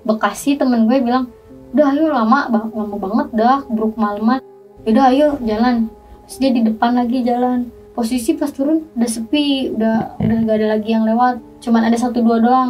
[0.04, 1.32] Bekasi temen gue bilang
[1.72, 4.43] udah ayo lama lama banget dah buruk malaman
[4.84, 5.88] udah ayo jalan.
[6.28, 10.68] Terus dia di depan lagi jalan posisi pas turun udah sepi udah udah gak ada
[10.78, 11.39] lagi yang lewat.
[11.62, 12.70] Cuman ada satu dua doang.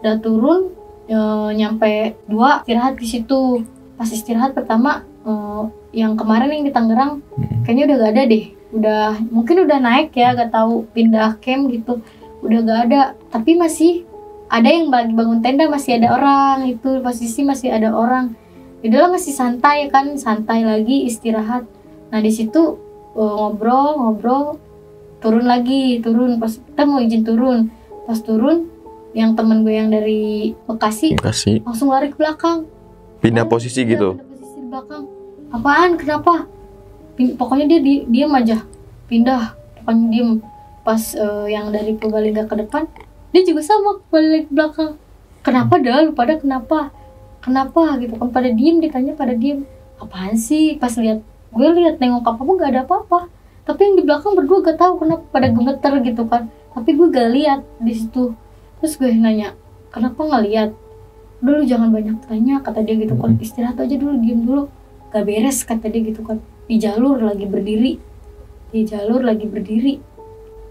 [0.00, 0.72] Udah turun
[1.08, 3.64] eh, nyampe dua istirahat di situ.
[3.96, 5.62] Pas istirahat pertama eh,
[5.96, 7.24] yang kemarin yang di Tangerang
[7.64, 8.44] kayaknya udah gak ada deh.
[8.68, 12.04] Udah mungkin udah naik ya gak tahu pindah camp gitu.
[12.44, 13.00] Udah gak ada.
[13.32, 14.04] Tapi masih
[14.48, 16.68] ada yang lagi bangun tenda masih ada orang.
[16.68, 18.36] Itu posisi masih ada orang.
[18.78, 21.66] Udahlah masih santai kan santai lagi istirahat.
[22.14, 22.87] Nah di situ
[23.20, 24.44] ngobrol ngobrol
[25.18, 26.38] turun lagi turun.
[26.38, 27.58] Pas kita mau izin turun
[28.06, 28.70] pas turun
[29.12, 32.64] yang temen gue yang dari Bekasi Kasih langsung lari ke belakang.
[33.18, 34.14] Pindah Oh, posisi iya, gitu.
[34.14, 35.02] pindah posisi di belakang.
[35.48, 35.90] Apaan?
[35.96, 36.46] Kenapa?
[37.12, 38.62] Pin- pokoknya dia di diam aja.
[39.06, 40.30] Pindah pokoknya diem.
[40.84, 42.86] Pas eh, yang dari Purbalingga ke depan
[43.28, 44.92] dia juga sama balik ke belakang.
[45.42, 46.00] Kenapa dah?
[46.00, 46.92] Lu pada kenapa.
[47.40, 47.96] Kenapa?
[47.96, 49.64] Gitu kan pada diem ditanya pada diem.
[49.98, 50.76] Apaan sih?
[50.76, 51.20] Pas lihat
[51.52, 53.20] gue lihat nengok apa apa gak ada apa-apa.
[53.68, 56.48] Tapi yang di belakang berdua gak tahu kenapa pada gemeter gitu kan.
[56.72, 58.32] Tapi gue gak lihat di situ.
[58.80, 59.58] Terus gue nanya
[59.90, 60.70] kenapa nggak lihat
[61.38, 63.36] udah lu jangan banyak tanya kata dia gitu kan.
[63.38, 64.62] Istirahat aja dulu diem dulu.
[65.10, 66.38] Gak beres kata dia gitu kan.
[66.68, 67.98] Di jalur lagi berdiri.
[68.70, 69.94] Di jalur lagi berdiri.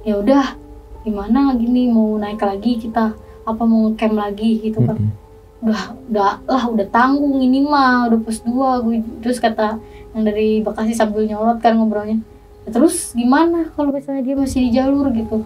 [0.05, 0.55] Ya udah
[1.03, 3.17] gimana gini mau naik lagi kita?
[3.47, 4.59] Apa mau camp lagi?
[4.59, 5.26] gitu kan
[5.57, 5.83] udah
[6.13, 9.81] udah lah udah tanggung ini mah udah pos dua gue terus kata
[10.13, 12.21] yang dari Bekasi sambil nyolot kan ngobrolnya
[12.67, 15.39] Ya, terus gimana kalau misalnya dia masih di jalur gitu?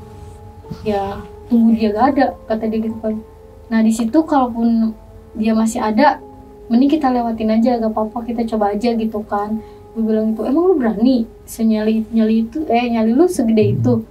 [0.82, 3.22] Ya tunggu dia gak ada kata dia gitu kan.
[3.70, 4.97] Nah di situ kalaupun
[5.38, 6.18] dia masih ada
[6.66, 9.62] mending kita lewatin aja gak apa-apa kita coba aja gitu kan.
[9.93, 14.01] Gue bilang itu emang lu berani senyali nyali itu eh nyali lu segede itu?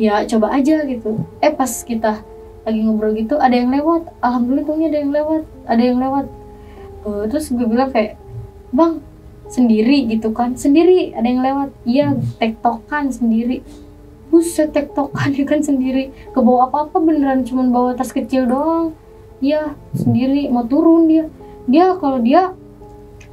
[0.00, 1.20] Ya coba aja gitu.
[1.44, 2.24] Eh pas kita
[2.68, 4.12] lagi ngobrol gitu ada yang lewat.
[4.20, 6.26] Alhamdulillah tuhnya ada yang lewat ada yang lewat.
[7.08, 8.20] Eh, terus gue bilang kayak
[8.76, 9.00] bang
[9.48, 10.52] sendiri gitu kan.
[10.54, 11.68] Sendiri ada yang lewat.
[11.88, 12.06] Iya
[12.36, 13.64] tektokan sendiri.
[14.28, 16.12] Buset tektokan ya kan sendiri.
[16.36, 18.92] Ke bawah apa apa beneran cuman bawa tas kecil doang.
[19.40, 21.24] Iya sendiri mau turun dia.
[21.64, 22.52] Dia kalau dia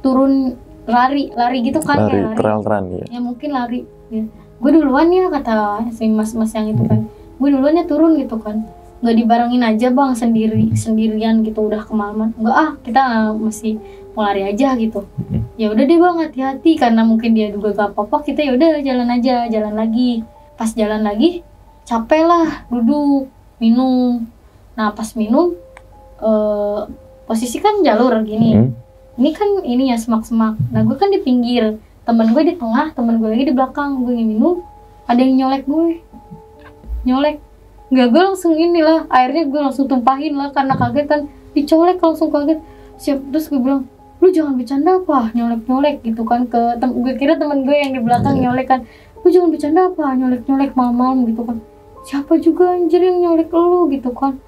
[0.00, 0.56] turun
[0.86, 2.36] lari lari gitu kan lari kayak lari.
[2.38, 4.22] trail run ya ya mungkin lari ya.
[4.62, 7.10] gue duluan ya kata si mas-mas yang itu kan.
[7.42, 8.64] Gue duluan ya turun gitu kan
[9.04, 12.32] nggak dibarengin aja bang sendiri sendirian gitu udah kemalaman.
[12.40, 13.02] Nggak ah kita
[13.36, 13.76] masih
[14.16, 15.04] mau lari aja gitu.
[15.60, 19.08] Ya udah deh bang hati-hati karena mungkin dia juga gak apa-apa kita ya udah jalan
[19.12, 20.24] aja jalan lagi.
[20.56, 21.44] Pas jalan lagi
[21.84, 23.28] capek lah duduk
[23.60, 24.24] minum.
[24.76, 25.52] Nah pas minum
[26.20, 26.80] eh
[27.28, 28.56] posisi kan jalur gini.
[28.56, 28.72] Hmm.
[29.16, 30.60] ini kan ini ya semak-semak.
[30.72, 31.80] Nah gue kan di pinggir.
[32.06, 34.00] Temen gue di tengah temen gue lagi di belakang.
[34.04, 34.64] Gue minum
[35.08, 36.00] ada yang nyolek gue.
[37.04, 37.36] Nyolek
[37.86, 41.20] nggak gue langsung ini lah akhirnya gue langsung tumpahin lah karena kaget kan.
[41.54, 42.58] Dicolek langsung kaget.
[42.98, 43.86] Siap terus gue bilang
[44.18, 45.30] lu jangan bercanda apa?
[45.36, 48.80] Nyolek nyolek gitu kan ke tem gue kira temen gue yang di belakang nyolek kan.
[49.22, 50.04] Lu jangan bercanda apa?
[50.18, 51.56] Nyolek nyolek malam-malam gitu kan.
[52.06, 53.90] Siapa juga anjir yang nyolek lu?
[53.90, 54.38] gitu kan.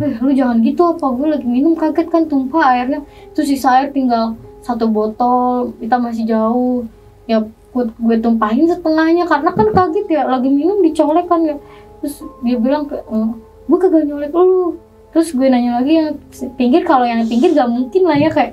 [0.00, 1.06] Eh lu jangan gitu apa?
[1.12, 3.04] Gue lagi minum kaget kan tumpah airnya
[3.36, 6.88] terus sisa air tinggal satu botol kita masih jauh.
[7.28, 11.56] Ya gue, gue tumpahin setengahnya karena kan kaget ya lagi minum dicolek kan ya
[11.98, 13.28] terus dia bilang ke "Eh,
[13.64, 14.78] gue kagak nyolek lu.
[15.08, 16.14] Terus gue nanya lagi yang
[16.54, 18.52] pinggir kalau yang pinggir gak mungkin lah ya kayak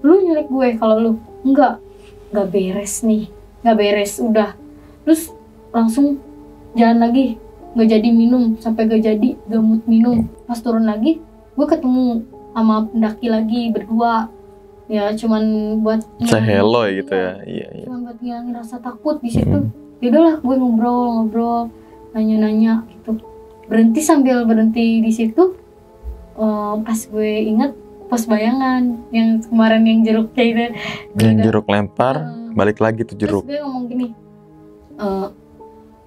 [0.00, 1.12] lu nyolek gue kalau lu.
[1.42, 1.78] Enggak
[2.26, 3.30] nggak beres nih
[3.62, 4.50] nggak beres udah.
[5.02, 5.30] Terus
[5.70, 6.18] langsung
[6.72, 7.38] jalan lagi
[7.72, 10.26] nggak jadi minum sampai gak jadi gamut minum.
[10.44, 11.22] Pas turun lagi
[11.52, 14.28] gue ketemu sama pendaki lagi berdua.
[14.86, 15.42] Ya cuman
[15.80, 17.32] buat Say ngilangin- hello ya gitu ya.
[17.42, 17.84] Iya iya.
[17.84, 19.58] cuman buat ngilangin rasa takut di situ.
[19.98, 21.62] Yaudahlah gue ngobrol ngobrol
[22.16, 23.20] nanya-nanya gitu.
[23.68, 25.52] Berhenti sambil berhenti di situ
[26.34, 27.72] eh, pas gue inget
[28.06, 30.62] pos bayangan yang kemarin yang jeruk kayak gitu.
[31.18, 32.54] Yang jeruk lempar Hmm.
[32.54, 34.06] balik lagi tuh terus jeruk gue ngomong gini
[34.96, 35.28] "Eh,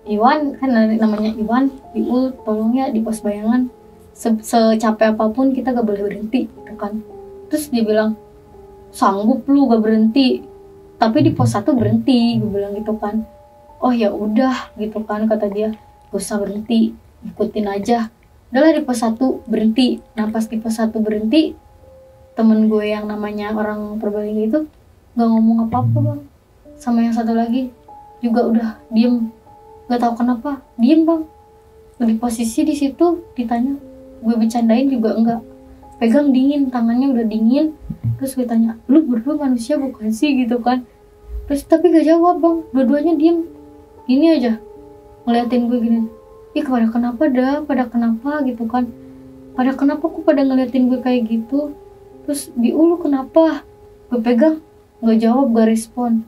[0.10, 3.70] Iwan kan namanya Iwan Iul tolong ya di pos bayangan.
[4.16, 7.04] Se- secapek apa pun kita gak boleh berhenti gitu kan.
[7.48, 8.18] Terus dia bilang
[8.90, 10.42] sanggup lu gak berhenti
[10.98, 13.22] tapi di pos satu berhenti gue bilang gitu kan.
[13.80, 15.70] Oh ya udah gitu kan kata dia
[16.10, 18.10] gak usah berhenti ikutin aja.
[18.50, 20.02] Udahlah di pos satu berhenti.
[20.18, 21.54] Nah pas di pos satu berhenti
[22.34, 24.60] temen gue yang namanya orang Purbalingga itu
[25.14, 26.22] nggak ngomong apa-apa bang.
[26.80, 27.70] Sama yang satu lagi
[28.24, 29.30] juga udah diem.
[29.86, 31.28] Nggak tahu kenapa diem bang.
[32.00, 33.76] Di posisi di situ ditanya.
[34.24, 35.42] Gue bercandain juga enggak
[36.00, 37.76] pegang dingin tangannya udah dingin.
[38.18, 40.34] Terus gue tanya lu berdua manusia bukan sih?
[40.34, 40.88] Gitu kan.
[41.46, 42.58] Terus tapi gak jawab bang.
[42.72, 43.46] Dua-duanya diem.
[44.10, 44.58] Gini aja
[45.28, 46.02] ngeliatin gue gini
[46.58, 48.42] ih pada kenapa dah pada kenapa?
[48.46, 48.90] Gitu kan.
[49.54, 51.74] Pada kenapa kok pada ngeliatin gue kayak gitu?
[52.26, 53.64] Terus di ulu kenapa?
[54.10, 54.64] Gue pegang
[55.00, 56.26] nggak jawab gak respon.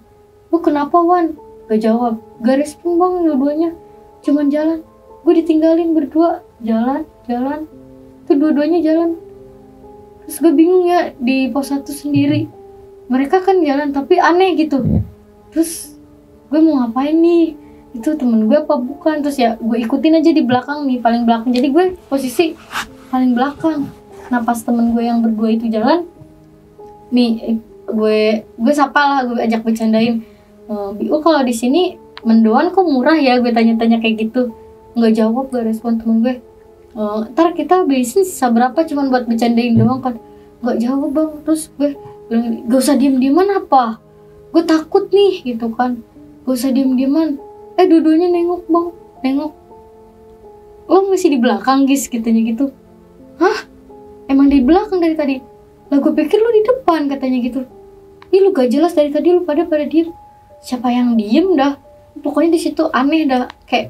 [0.51, 1.35] Lu kenapa Wan?
[1.71, 2.19] Gak jawab.
[2.43, 3.69] Gak respon bang dua-duanya.
[4.21, 4.79] Cuman jalan.
[5.23, 6.43] Gue ditinggalin berdua.
[6.61, 7.65] Jalan jalan.
[8.27, 9.17] Tuh dua-duanya jalan.
[10.27, 12.47] Terus gue bingung ya di pos satu sendiri.
[13.11, 14.83] Mereka kan jalan tapi aneh gitu.
[15.51, 15.95] Terus
[16.51, 17.55] gue mau ngapain nih
[17.91, 19.19] itu temen gue apa bukan?
[19.19, 21.51] Terus ya gue ikutin aja di belakang nih paling belakang.
[21.51, 22.55] Jadi gue posisi
[23.11, 23.91] paling belakang.
[24.31, 26.07] Nah pas temen gue yang berdua itu jalan
[27.11, 27.59] nih
[27.91, 30.23] gue gue sapa lah gue ajak bercandain.
[30.71, 33.43] "Eh, Biu kalau di sini mendoan kok murah ya?
[33.43, 34.55] Gue tanya-tanya kayak gitu.
[34.95, 36.35] Nggak jawab gak respon temen gue.
[36.95, 40.15] "Eh, ntar kita bensin sisa berapa cuman buat bercandain doang kan
[40.63, 41.31] nggak jawab bang.
[41.43, 41.89] Terus gue
[42.31, 43.99] bilang gak usah diem dieman apa?
[44.55, 45.99] Gue takut nih gitu kan.
[46.47, 47.35] Gak usah diem dieman
[47.81, 48.87] eh dua-duanya nengok bang.
[49.25, 49.53] Nengok.
[50.85, 52.69] Lo masih di belakang guys katanya gitu.
[53.41, 53.65] Hah?
[54.29, 55.35] Emang di belakang dari tadi?
[55.89, 57.65] Lah gue pikir lu di depan katanya gitu.
[58.29, 60.13] Ih lu gak jelas dari tadi lu pada pada diem.
[60.61, 61.81] Siapa yang diem dah?
[62.21, 63.49] Pokoknya di situ aneh dah.
[63.65, 63.89] Kayak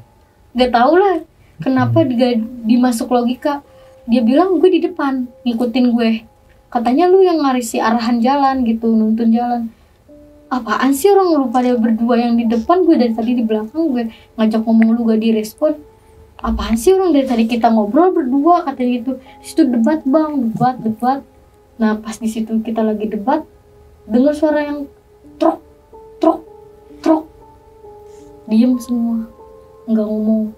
[0.56, 1.20] gak tau lah
[1.60, 3.60] Kenapa gak dimasuk logika.
[4.08, 6.10] Dia bilang gue di depan Ngikutin gue.
[6.72, 9.68] Katanya lu yang ngarisi arahan jalan gitu Nuntun jalan
[10.52, 14.12] Apaan sih orang lu pada berdua yang di depan Gue dari tadi di belakang gue?
[14.36, 15.80] Ngajak ngomong lu gak direspon.
[16.44, 19.12] Apaan sih orang dari tadi kita ngobrol berdua Katanya gitu.
[19.40, 20.52] Situ debat bang.
[20.52, 21.24] Debat debat.
[21.80, 23.48] Nah pas di situ kita lagi debat
[24.04, 24.84] dengar suara yang
[25.40, 25.64] trok
[26.20, 26.44] trok
[27.00, 27.24] trok
[28.44, 29.24] diem semua.
[29.88, 30.52] Nggak ngomong.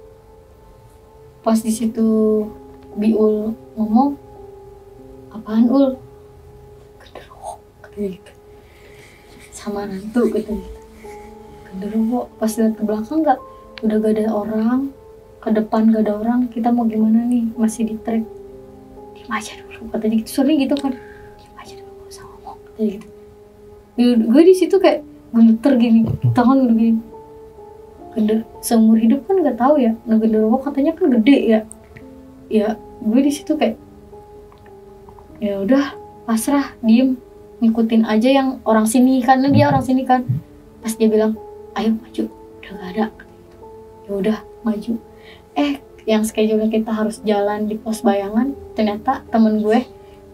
[1.46, 2.08] Pas di situ
[2.98, 4.18] biul ngomong
[5.30, 5.94] apaan ul?
[6.98, 8.33] Genderuwo katanya gitu
[9.64, 10.60] sama nantu gitu.
[11.72, 13.40] Genderuwo pas lihat ke belakang nggak
[13.80, 14.80] udah gak ada orang
[15.40, 17.48] ke depan gak ada orang kita mau gimana nih?
[17.56, 18.28] Masih di trek.
[19.16, 20.28] Diem aja dulu katanya gitu.
[20.28, 20.92] Sering gitu kan?
[21.40, 23.08] Diem aja dulu gak usah ngomong katanya gitu.
[24.28, 25.00] Gue di situ kayak
[25.32, 26.00] gemeter gini
[26.36, 27.00] tangan udah gini.
[28.14, 31.60] Gender seumur hidup kan nggak tahu ya nah genderuwo katanya kan gede ya.
[32.52, 33.80] Ya gue di situ kayak
[35.42, 37.18] ya udah pasrah diem
[37.64, 40.28] ngikutin aja yang orang sini karena dia orang sini kan.
[40.84, 41.34] Pas dia bilang
[41.74, 42.24] ayo maju.
[42.60, 43.06] Udah gak ada.
[44.04, 44.92] Ya udah maju.
[45.56, 49.80] Eh yang schedule kita harus jalan di pos bayangan ternyata temen gue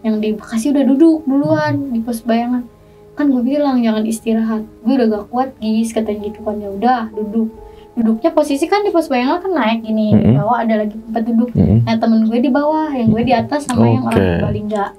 [0.03, 2.67] yang di Bekasi udah duduk duluan di pos bayangan.
[3.15, 4.67] Kan gue bilang jangan istirahat.
[4.83, 6.59] Gue udah gak kuat gis katanya gitu kan.
[6.59, 7.47] Ya udah duduk.
[7.91, 10.39] Duduknya posisi kan di pos bayangan kan naik gini di Mm-mm.
[10.39, 11.49] bawah ada lagi tempat duduk.
[11.55, 11.83] Mm-mm.
[11.83, 14.15] nah temen gue di bawah yang gue di atas sama yang Oke.
[14.15, 14.91] orang paling enggak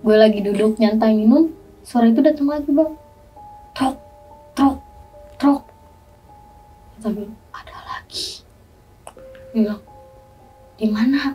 [0.00, 2.92] gue lagi duduk nyantai minum suara itu datang lagi bang.
[3.72, 3.96] Trok
[4.52, 4.76] trok
[5.40, 5.62] trok
[7.00, 7.26] gue
[7.56, 8.44] ada lagi.
[9.56, 9.80] Bilang
[10.76, 11.32] di mana?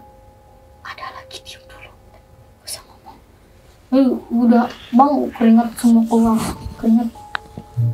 [0.86, 1.92] Ada lagi diem dulu.
[2.62, 3.18] Usah ngomong.
[3.98, 6.38] Eh, udah bang keringat semua keluar
[6.78, 7.10] keringat.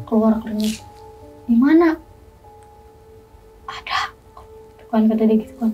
[0.04, 0.84] Keluar keringat.
[1.48, 1.96] Di mana?
[3.72, 4.12] Ada.
[4.92, 5.72] Kan kata dia gitu kan.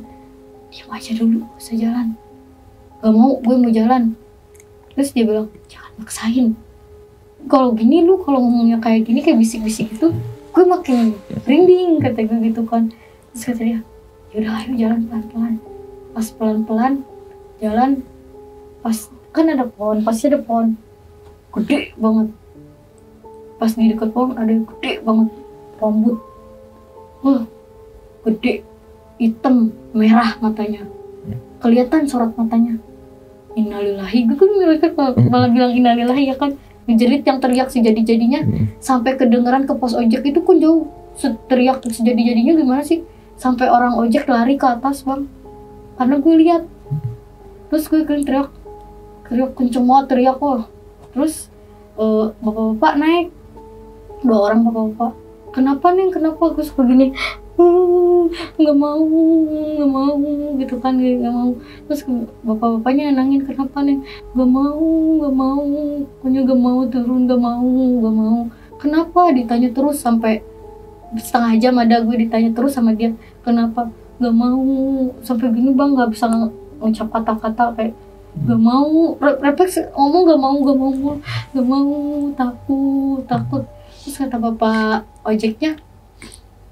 [0.69, 2.13] Diam aja dulu gak jalan.
[3.01, 4.13] Gak mau gue mau jalan.
[4.93, 6.66] Terus dia bilang jangan maksain
[7.47, 10.11] kalau gini lu kalau ngomongnya kayak gini kayak bisik-bisik gitu
[10.57, 11.13] gue makin
[11.45, 12.89] merinding kata gue gitu kan.
[13.29, 13.79] Terus kata dia
[14.33, 15.53] yaudah ayo jalan pelan-pelan.
[16.17, 16.93] Pas pelan-pelan
[17.61, 18.01] jalan
[18.81, 18.97] pas
[19.29, 20.73] kan ada pohon pasti ada pohon.
[21.53, 22.33] Gede banget.
[23.61, 25.29] Pas di dekat pohon ada yang gede banget.
[25.77, 26.17] Rambut
[27.21, 27.45] wah
[28.25, 28.65] gede
[29.21, 30.89] hitam merah matanya.
[31.61, 32.81] Kelihatan sorot matanya.
[33.53, 34.25] Innalillahi.
[34.25, 34.89] Gue kan mereka
[35.31, 38.71] malah bilang innalillahi ya kan ngejerit yang teriak sejadi-jadinya Hmm.
[38.79, 40.87] sampai kedengeran ke pos ojek itu kan jauh.
[41.49, 43.03] Teriak sejadi-jadinya gimana sih?
[43.35, 45.27] Sampai orang ojek lari ke atas bang.
[45.97, 46.63] Karena gue lihat.
[47.67, 48.49] Terus gue teriak.
[49.27, 50.65] Teriak kenceng banget teriak wah.
[51.11, 51.49] Terus
[51.97, 53.27] eh, bapak-bapak naik.
[54.23, 55.11] Dua orang bapak-bapak.
[55.57, 56.53] Kenapa nih kenapa?
[56.53, 60.13] Gue suka gini "Hmm, nggak mau nggak mau
[60.61, 61.51] gitu kan nggak mau.
[61.89, 62.01] Terus
[62.45, 63.97] bapak-bapaknya nangin kenapa nih?
[64.37, 64.85] Gak mau
[65.21, 65.65] gak mau.
[66.21, 68.39] Pokoknya gak mau turun gak mau gak mau.
[68.77, 69.21] Kenapa?
[69.33, 70.45] Ditanya terus sampai
[71.17, 73.89] setengah jam ada gue ditanya terus sama dia kenapa?
[74.21, 74.61] Gak mau.
[75.25, 77.93] Sampai gini bang gak bisa ng- ngucap kata-kata kayak
[78.45, 79.17] gak mau.
[79.17, 80.91] Re- refleks ngomong gak mau gak mau
[81.55, 81.89] gak mau
[82.37, 83.63] takut takut.
[84.05, 85.86] Terus kata bapak ojeknya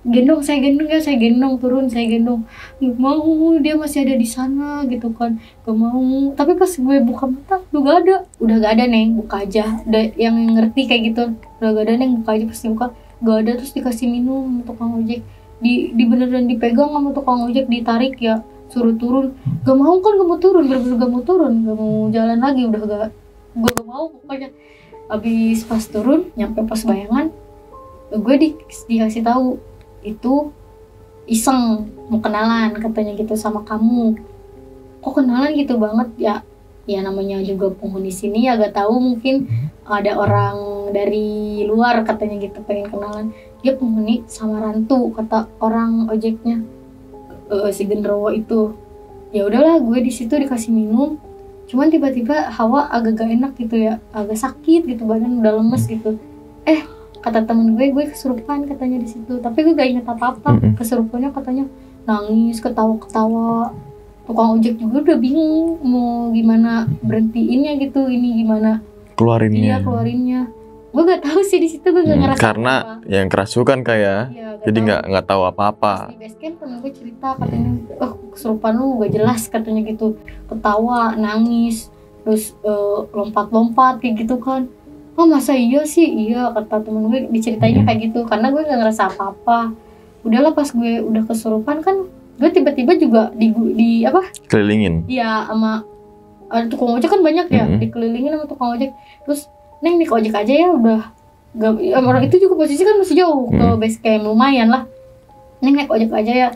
[0.06, 2.46] gendong saya gendong ya saya gendong turun saya gendong.
[2.78, 3.26] Gak mau
[3.58, 5.42] dia masih ada di sana gitu kan.
[5.66, 6.32] Gak mau.
[6.38, 8.16] Tapi pas gue buka mata udah gak ada.
[8.38, 9.18] Udah gak ada neng.
[9.18, 9.82] Buka aja.
[9.82, 11.24] Udah yang ngerti kayak gitu.
[11.58, 12.22] Udah gak ada neng.
[12.22, 12.94] Buka aja pasti buka.
[13.26, 15.26] Gak ada terus dikasih minum sama tukang ojek.
[15.58, 19.34] Di, di beneran dipegang sama tukang ojek ditarik ya suruh turun.
[19.66, 20.64] Gak mau kan gak mau turun.
[20.70, 21.54] Bener-bener gak mau turun.
[21.66, 23.12] Gak mau jalan lagi udah gak
[23.56, 24.54] gue gak mau pokoknya.
[25.10, 27.34] Abis pas turun nyampe pos bayangan
[28.14, 28.50] gue di,
[28.88, 29.58] dikasih tahu
[30.06, 30.54] itu
[31.26, 34.14] iseng mau kenalan katanya gitu sama kamu.
[35.02, 36.10] Kok kenalan gitu banget?
[36.22, 36.36] Ya
[36.86, 39.50] ya namanya juga penghuni sini ya gak tahu mungkin
[39.90, 43.34] ada orang dari luar katanya gitu pengen kenalan.
[43.66, 46.62] Dia penghuni sama rantu kata orang ojeknya.
[47.50, 48.78] Eh, si genderuwo itu.
[49.34, 51.18] Ya udahlah gue di situ dikasih minum.
[51.66, 56.22] Cuman tiba-tiba hawa agak gak enak gitu ya agak sakit gitu badan udah lemes gitu.
[56.70, 56.86] Eh
[57.26, 59.42] kata temen gue gue kesurupan katanya di situ.
[59.42, 60.50] Tapi gue gak inget apa-apa.
[60.54, 60.78] Mm-mm.
[60.78, 61.66] kesurupannya katanya
[62.04, 63.74] nangis ketawa-ketawa.
[64.24, 68.82] Tukang ojek juga udah bingung mau gimana berhentiinnya gitu ini gimana.
[69.16, 69.62] Keluarinnya.
[69.64, 70.42] Dia keluarinnya.
[70.90, 73.06] Gue gak tahu sih di situ gue gak Hmm, ngerasa karena apa-apa.
[73.06, 75.94] yang kerasukan kayak Iya, gak jadi nggak nggak tahu apa-apa.
[76.08, 80.16] Di base camp temen gue cerita katanya oh kesurupan lu gak jelas katanya gitu.
[80.46, 81.90] Ketawa nangis
[82.22, 84.66] terus eh, lompat-lompat kayak gitu kan
[85.16, 86.04] oh masa iya sih?
[86.06, 87.88] Iya kata temen gue diceritainnya Hmm.
[87.88, 88.20] kayak gitu.
[88.24, 89.72] Karena gue gak ngerasa apa-apa.
[90.22, 94.20] Udahlah pas gue udah kesurupan kan gue tiba-tiba juga di, di apa?
[94.46, 95.08] Kelilingin?
[95.08, 95.88] Iya sama
[96.46, 97.80] ada tukang ojek kan banyak ya Mhm.
[97.80, 98.92] dikelilingin sama tukang ojek.
[99.24, 99.48] Terus
[99.80, 101.02] neng naik ojek aja ya udah
[101.54, 103.80] gak, orang itu juga posisi kan masih jauh ke Mhm.
[103.80, 104.84] base camp lumayan lah.
[105.60, 106.50] Neng naik ojek aja ya.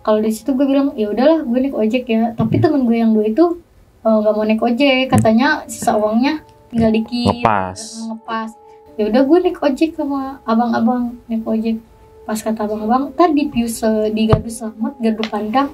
[0.00, 2.32] Kalau di situ gue bilang ya udahlah gue naik ojek ya.
[2.32, 3.60] Tapi temen gue yang dua itu
[4.00, 6.40] eh, nggak mau naik ojek katanya sisa uangnya
[6.70, 7.78] tinggal dikit ngepas.
[7.78, 8.50] Eh, ngepas.
[8.94, 11.76] Ya udah gue naik ojek sama abang-abang naik ojek.
[12.24, 13.82] Pas kata abang-abang tadi pius
[14.14, 15.68] di gardu selamat gardu pandang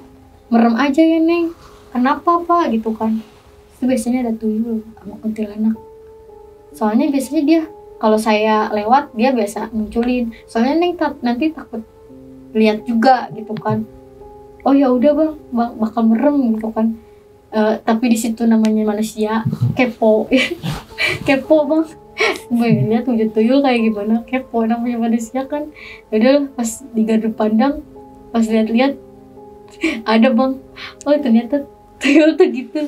[0.49, 1.53] merem aja ya neng.
[1.93, 2.73] Kenapa pak?
[2.73, 3.21] Gitu kan.
[3.77, 5.75] Itu biasanya ada tuyul sama kuntilanak.
[6.73, 7.61] Soalnya biasanya dia
[7.97, 10.33] kalau saya lewat dia biasa munculin.
[10.49, 11.85] Soalnya neng tak- nanti takut
[12.57, 13.85] lihat juga gitu kan.
[14.65, 15.33] Oh ya udah bang.
[15.53, 16.97] Bak- bakal merem gitu kan.
[17.47, 19.39] Eh, tapi di situ namanya manusia
[19.71, 20.27] kepo
[21.23, 21.85] kepo bang.
[22.49, 24.25] Gue lihat wujud tuyul kayak gimana.
[24.25, 25.69] Kepo namanya manusia kan.
[26.09, 27.85] Udah pas di gardu pandang
[28.33, 28.97] pas lihat-lihat
[30.07, 30.57] ada bang.
[31.05, 31.67] Oh ternyata
[32.01, 32.79] tuyul tuh gitu.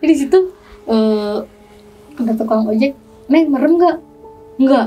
[0.00, 0.38] Di situ
[0.88, 1.38] eh
[2.16, 2.96] kata tukang ojek.
[3.28, 3.96] Neng merem nggak?
[4.58, 4.86] Nggak.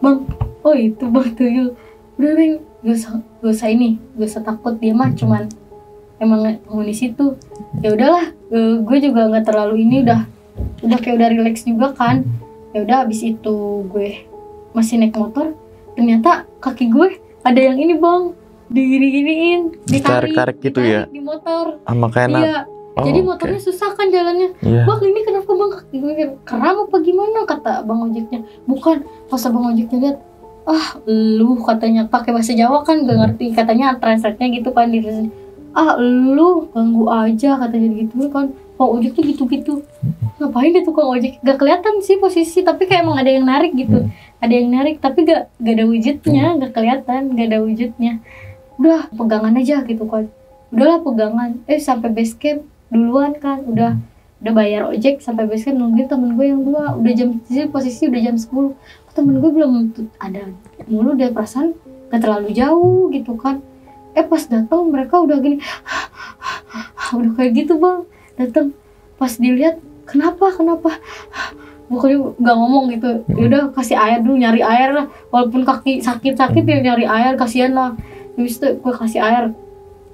[0.00, 0.24] Bang
[0.64, 1.68] oh itu bang tuyul.
[2.16, 2.52] Udah neng
[2.86, 3.12] gak usah
[3.42, 4.74] gak usah ini gak usah takut.
[4.80, 5.50] Dia mah cuman
[6.16, 7.36] emang penghuni situ.
[7.84, 10.24] Ya udahlah eh, gue juga nggak terlalu ini udah
[10.84, 12.24] udah kayak udah relax juga kan.
[12.74, 14.26] Ya udah habis itu gue
[14.76, 15.56] masih naik motor
[15.96, 18.36] ternyata kaki gue ada yang ini bang.
[18.66, 21.06] Digini-giniin Ditarik-tarik gitu ya?
[21.06, 21.64] ditarik di motor.
[21.86, 22.42] Sama kayak enak.
[22.42, 22.58] iya.
[22.96, 24.56] Oh, jadi motornya susah kan jalannya.
[24.64, 24.82] Iya.
[24.88, 25.70] bang ini kenapa bang?
[25.78, 27.38] Kaki gue keram apa gimana?
[27.46, 28.40] Kata bang ojeknya.
[28.66, 28.96] Bukan
[29.30, 30.18] pas bang ojeknya lihat
[30.66, 33.54] ah lu katanya pakai bahasa Jawa kan gak ngerti.
[33.54, 34.98] Katanya translate-nya gitu kan di
[35.76, 38.48] ah lu ganggu aja katanya gitu kan.
[38.76, 39.74] Pak ojeknya gitu-gitu.
[40.36, 41.40] Ngapain deh tukang ojek?
[41.40, 44.08] Gak kelihatan sih posisi tapi kayak emang ada yang narik gitu.
[44.40, 48.12] Ada yang narik tapi gak gak ada wujudnya gak kelihatan gak ada wujudnya.
[48.76, 50.28] Udah pegangan aja gitu kan.
[50.68, 51.50] Udahlah pegangan.
[51.64, 53.96] Eh sampai base camp duluan kan udah.
[54.44, 57.00] Udah bayar ojek sampai base camp nungguin temen gue yang dua.
[57.00, 58.76] Udah jam sih posisi udah jam 10
[59.16, 60.52] temen gue belum tuh ada
[60.84, 61.72] mulu deh perasaan.
[62.12, 63.64] Gak terlalu jauh gitu kan
[64.16, 65.60] eh pas datang mereka udah gini.
[67.12, 68.08] Udah kayak gitu bang.
[68.40, 68.72] Datang.
[69.20, 70.96] Pas dilihat kenapa kenapa?
[71.86, 73.10] Bukannya nggak ngomong gitu.
[73.30, 75.06] Ya udah kasih air dulu nyari air lah.
[75.30, 77.90] Walaupun kaki sakit sakit ya nyari air kasihan lah.
[78.34, 79.44] Habis itu gue kasih air.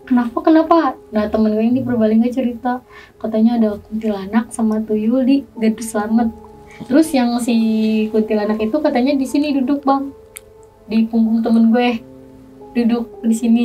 [0.02, 0.98] Kenapa kenapa?
[1.14, 2.82] Nah temen gue ini Purbalingga cerita.
[3.16, 6.28] Katanya ada kuntilanak sama tuyul di gardu selamat
[6.82, 7.54] terus yang si
[8.10, 10.10] kuntilanak itu katanya di sini duduk bang.
[10.90, 12.02] Di punggung temen gue.
[12.72, 13.64] Duduk di sini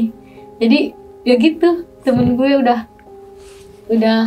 [0.57, 0.93] jadi
[1.25, 1.85] ya gitu.
[2.01, 2.87] Temen gue udah
[3.91, 4.21] udah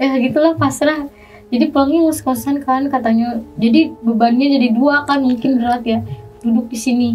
[0.00, 1.08] eh gitulah pasrah.
[1.46, 3.38] Jadi pulangnya ngos-ngosan kan katanya.
[3.54, 6.02] Jadi bebannya jadi dua kan mungkin berat ya.
[6.42, 7.08] Duduk di sini.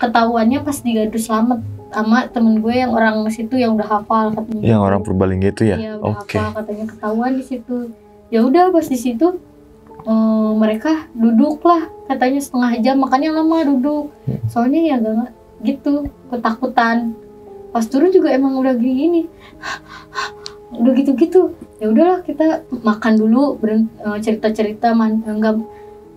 [0.00, 1.60] Ketahuannya pas di gardu selamat
[1.94, 4.64] sama temen gue yang orang situ yang udah hafal katanya.
[4.66, 5.76] Yang orang Purbalingga itu ya?
[5.78, 6.36] Iya, udah Oke.
[6.40, 6.84] hafal katanya.
[6.90, 7.76] Ketahuan di situ.
[8.32, 9.26] Ya udah pas di situ
[10.02, 12.96] eh, mereka duduk lah katanya setengah jam.
[12.98, 14.10] Makanya lama duduk.
[14.24, 14.40] Hmm.
[14.48, 15.32] soalnya ya gak
[15.64, 17.16] gitu ketakutan
[17.74, 19.26] pas turun juga emang udah gini
[20.78, 21.40] udah gitu gitu
[21.82, 23.58] ya udahlah kita makan dulu
[24.22, 25.58] cerita cerita man enggak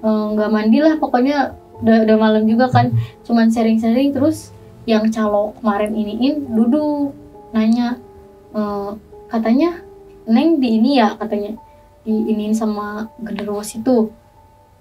[0.05, 2.93] enggak mandi lah pokoknya udah udah malam juga kan.
[3.25, 4.49] Cuman sharing sharing terus
[4.87, 7.13] yang calo kemarin iniin duduk
[7.51, 7.99] nanya
[8.55, 8.91] eh,
[9.27, 9.83] katanya
[10.27, 11.59] neng di ini ya katanya
[12.07, 14.11] di iniin sama genderuwo situ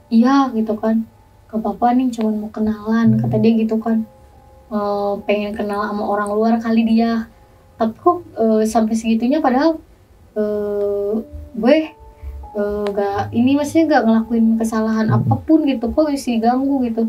[0.08, 1.04] iya gitu kan.
[1.46, 4.02] Gak apa-apa nih cuman mau kenalan kata dia gitu kan
[4.66, 7.30] Eh, pengen kenal sama orang luar kali dia
[7.78, 9.78] tapi kok eh, sampai segitunya padahal
[10.34, 11.12] eh,
[11.54, 11.76] gue
[12.50, 17.06] eh, gak ini maksudnya gak ngelakuin kesalahan apa pun gitu kok isi ganggu gitu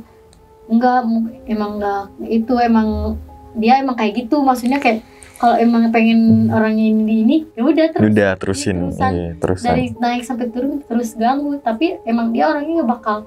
[0.70, 1.01] enggak
[1.45, 3.18] emang enggak itu emang
[3.58, 5.01] dia emang kayak gitu maksudnya kayak
[5.38, 8.78] kalau emang pengen orangnya ini di ini ya udah terus Udah terusin.
[8.89, 9.12] terusan.
[9.14, 9.66] Iya, terusan.
[9.66, 13.26] dari naik sampai turun terus ganggu tapi emang dia orangnya nggak bakal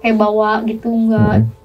[0.00, 1.61] kayak bawa gitu nggak Hmm.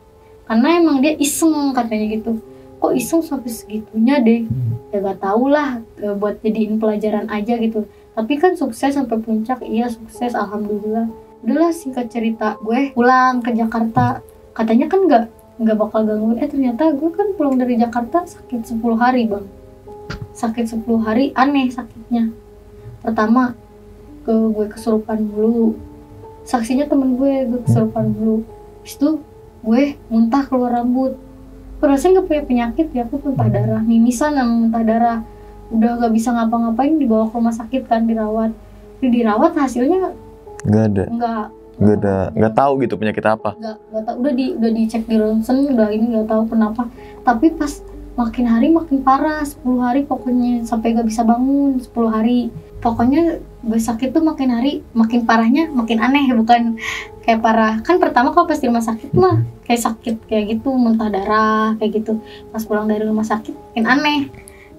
[0.47, 2.39] Karena emang dia iseng katanya gitu.
[2.79, 4.47] Kok iseng sampai segitunya deh?
[4.95, 7.83] Ya gak tau lah e, buat jadiin pelajaran aja gitu.
[8.15, 11.11] Tapi kan sukses sampai puncak iya sukses alhamdulillah.
[11.43, 14.23] Udahlah singkat cerita gue pulang ke Jakarta.
[14.55, 15.23] Katanya kan nggak
[15.57, 19.45] nggak bakal gangguin eh ternyata gue kan pulang dari Jakarta sakit 10 hari bang.
[20.33, 22.29] Sakit 10 hari aneh sakitnya.
[23.01, 23.57] Pertama
[24.23, 25.75] ke gue kesurupan dulu
[26.47, 28.43] saksinya temen gue gue kesurupan dulu
[28.83, 29.09] Habis itu
[29.67, 31.19] gue muntah keluar rambut
[31.77, 35.19] rasanya gak punya penyakit ya aku muntah darah mimisan sama muntah darah
[35.67, 38.55] udah gak bisa ngapa-ngapain dibawa ke rumah sakit kan dirawat
[38.97, 40.15] Di- dirawat hasilnya
[40.63, 41.03] Gak ada.
[41.05, 41.45] enggak
[41.77, 42.17] Gak ada.
[42.33, 43.53] Gak tahu gitu penyakit apa.
[43.53, 46.89] nggak nggak tahu udah di udah dicek di ronsen udah ini nggak tahu kenapa
[47.21, 47.69] tapi pas
[48.17, 52.49] makin hari makin parah 10 hari pokoknya sampai gak bisa bangun 10 hari
[52.79, 53.37] pokoknya
[53.75, 56.79] sakit tuh makin hari makin parahnya makin aneh bukan
[57.27, 57.83] kayak parah.
[57.83, 61.99] Kan pertama kalau pas di rumah sakit mah kayak sakit kayak gitu muntah darah kayak
[61.99, 62.23] gitu.
[62.55, 64.21] Pas pulang dari rumah sakit makin aneh.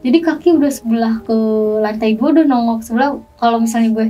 [0.01, 1.37] Jadi kaki udah sebelah ke
[1.85, 2.81] lantai gue udah nongok.
[2.81, 4.07] Sebelah kalau misalnya gue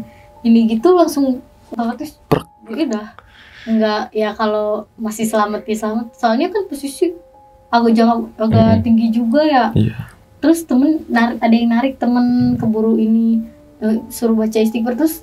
[0.46, 1.42] ini gitu langsung
[1.74, 2.46] otomatis Prek.
[2.70, 3.08] ya udah.
[3.66, 6.06] Enggak ya kalau masih selamat ya selamat.
[6.14, 7.10] Soalnya kan posisi
[7.68, 9.66] agak jangan agak tinggi juga ya.
[9.74, 10.14] Iya.
[10.38, 13.42] terus temen narik ada yang narik temen keburu ini
[14.08, 15.22] suruh baca istighfar terus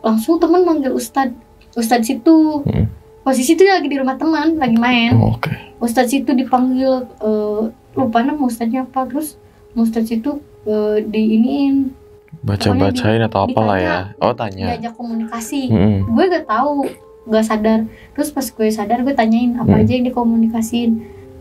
[0.00, 1.30] langsung temen manggil ustad
[1.72, 2.86] ustad situ Mm.
[3.22, 5.50] posisi itu lagi di rumah teman lagi main Oh, Oke.
[5.78, 7.60] ustad situ dipanggil eh,
[7.92, 9.38] lupa nama ustadnya apa terus
[9.72, 12.02] ustad situ eh, diiniin
[12.34, 13.98] Baca-bacain atau di- apalah ya.
[14.16, 14.72] Oh, tanya.
[14.72, 16.08] diajak komunikasi Mm-mm.
[16.08, 16.88] gue gak tahu
[17.24, 17.78] gak sadar
[18.10, 19.80] terus pas gue sadar gue tanyain apa Hmm.
[19.80, 20.90] aja yang dikomunikasiin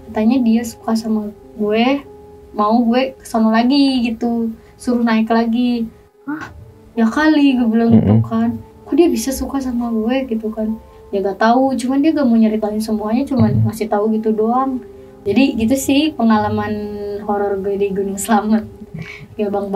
[0.06, 1.86] katanya dia suka sama gue
[2.52, 5.88] mau gue ke sana lagi gitu suruh naik lagi
[6.28, 6.52] ah
[6.98, 8.60] ya kali gue bilang gitu kan.
[8.86, 10.76] Kok dia bisa suka sama gue gitu kan?
[11.12, 13.64] Ya gak tahu cuman dia gak mau nyeritain semuanya cuman Hmm.
[13.68, 14.80] ngasih tahu gitu doang.
[15.22, 16.74] Jadi gitu sih pengalaman
[17.24, 18.66] horor gue di Gunung Slamet
[19.38, 19.70] ya bang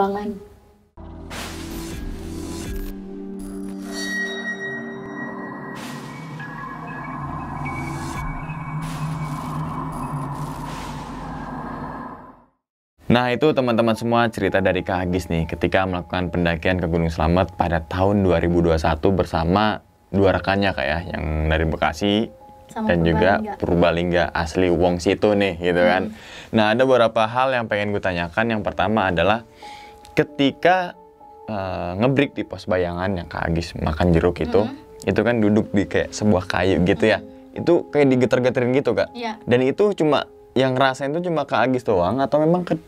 [13.06, 17.54] Nah itu teman-teman semua cerita dari Kak Agis nih ketika melakukan pendakian ke Gunung Slamet
[17.54, 18.82] pada tahun 2021
[19.14, 22.32] bersama dua rekannya kak ya yang dari Bekasi
[22.66, 23.32] sama dan juga
[23.62, 24.34] Purbalingga.
[24.34, 26.10] Asli Wong situ nih gitu kan.
[26.10, 26.18] Hmm.
[26.58, 28.58] Nah ada beberapa hal yang pengen gue tanyakan.
[28.58, 29.46] Yang pertama adalah
[30.18, 30.98] ketika
[31.46, 34.74] eh, ngebreak di pos bayangan yang Kak Agis makan jeruk itu, Hmm.
[35.06, 37.22] itu kan duduk di kayak sebuah kayu gitu ya.
[37.54, 39.14] Itu kayak digeter-geterin gitu kak.
[39.14, 40.26] Iya, Dan itu cuma
[40.56, 42.80] yang ngerasain itu cuma Kak Agis doang atau memang ke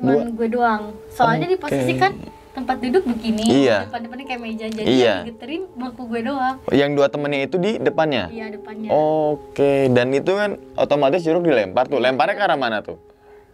[0.00, 0.82] cuman gue doang.
[1.12, 2.16] Soalnya di posisi kan
[2.50, 3.86] tempat duduk begini, Iya.
[3.86, 5.06] depan-depannya kayak meja, jadi Iya.
[5.06, 6.56] yang digiterin bangku gue doang.
[6.72, 8.26] yang dua temennya itu di depannya?
[8.26, 8.88] Iya depannya.
[8.90, 12.02] Oke, dan itu kan otomatis jeruk dilempar tuh.
[12.02, 12.98] Lemparnya ke arah mana tuh?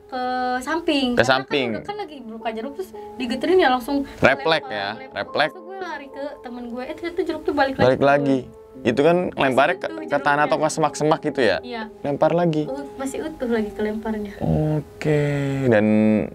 [0.06, 0.22] Ke
[0.62, 1.12] samping.
[1.12, 1.68] Ke Karena samping.
[1.76, 4.06] Kan, kan lagi buka jeruk terus digiterin ya langsung.
[4.16, 5.52] Refleks ya, refleks.
[5.52, 8.38] Gue lari ke temen gue, eh ternyata jeruk tuh balik, Balik lagi.
[8.82, 11.58] Itu kan lemparnya ke, ke tanah atau ke semak-semak gitu ya?
[11.62, 12.68] Iya, Lempar lagi.
[12.68, 14.36] uh, masih utuh lagi kelemparnya.
[14.42, 15.24] Oke,
[15.70, 15.86] dan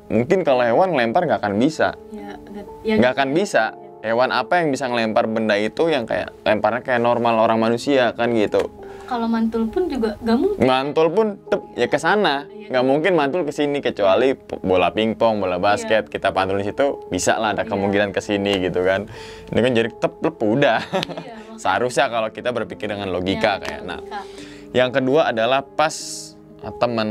[0.09, 1.95] mungkin kalau hewan ngelempar nggak akan bisa.
[2.11, 3.63] Ya, agak, ya Nggak akan bisa.
[4.01, 8.33] Hewan apa yang bisa ngelempar benda itu yang kayak lemparnya kayak normal orang manusia kan
[8.33, 8.80] gitu.
[9.12, 10.64] Kalau mantul pun juga gak mungkin.
[10.64, 12.47] Mantul pun tep, ya ke sana.
[12.47, 12.72] Iya.
[12.72, 14.32] Nggak mungkin mantul ke sini kecuali
[14.64, 17.76] bola pingpong, bola basket, kita pantul di situ bisa lah ada Iya.
[17.76, 19.12] kemungkinan ke sini gitu kan.
[19.51, 20.80] Ini kan jadi tep lep udah.
[20.80, 23.82] Iya, Seharusnya kalau kita berpikir dengan logika Iya, kayak.
[23.84, 24.20] Nah, logika.
[24.72, 25.91] yang kedua adalah pas
[26.64, 27.09] uh, teman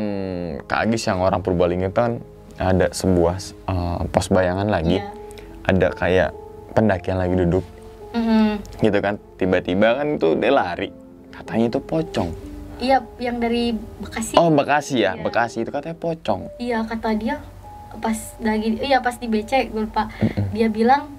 [0.64, 2.16] Kak Agis yang orang Purbalingga itu kan
[2.56, 3.36] ada sebuah
[3.68, 4.96] uh, pos bayangan lagi.
[4.96, 5.12] Iya.
[5.68, 6.30] Ada kayak
[6.72, 7.64] pendakian lagi duduk
[8.16, 8.56] Mm-mm.
[8.80, 9.20] gitu kan.
[9.36, 10.88] Tiba-tiba kan itu dia lari.
[11.40, 12.30] Katanya itu pocong.
[12.76, 14.36] Iya, yang dari Bekasi.
[14.36, 15.16] Oh, Bekasi ya.
[15.16, 15.24] Iya.
[15.24, 16.52] Bekasi itu katanya pocong.
[16.60, 17.40] Iya kata dia
[17.98, 20.06] pas lagi iya pas di becek gue lupa
[20.54, 21.10] dia bilang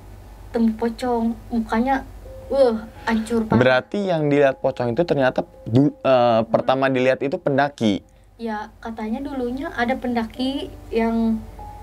[0.55, 2.07] temu pocong mukanya
[2.47, 7.99] uh hancur parah Berarti yang dilihat pocong itu ternyata du- uh, pertama dilihat itu pendaki.
[8.39, 11.37] ya katanya dulunya ada pendaki yang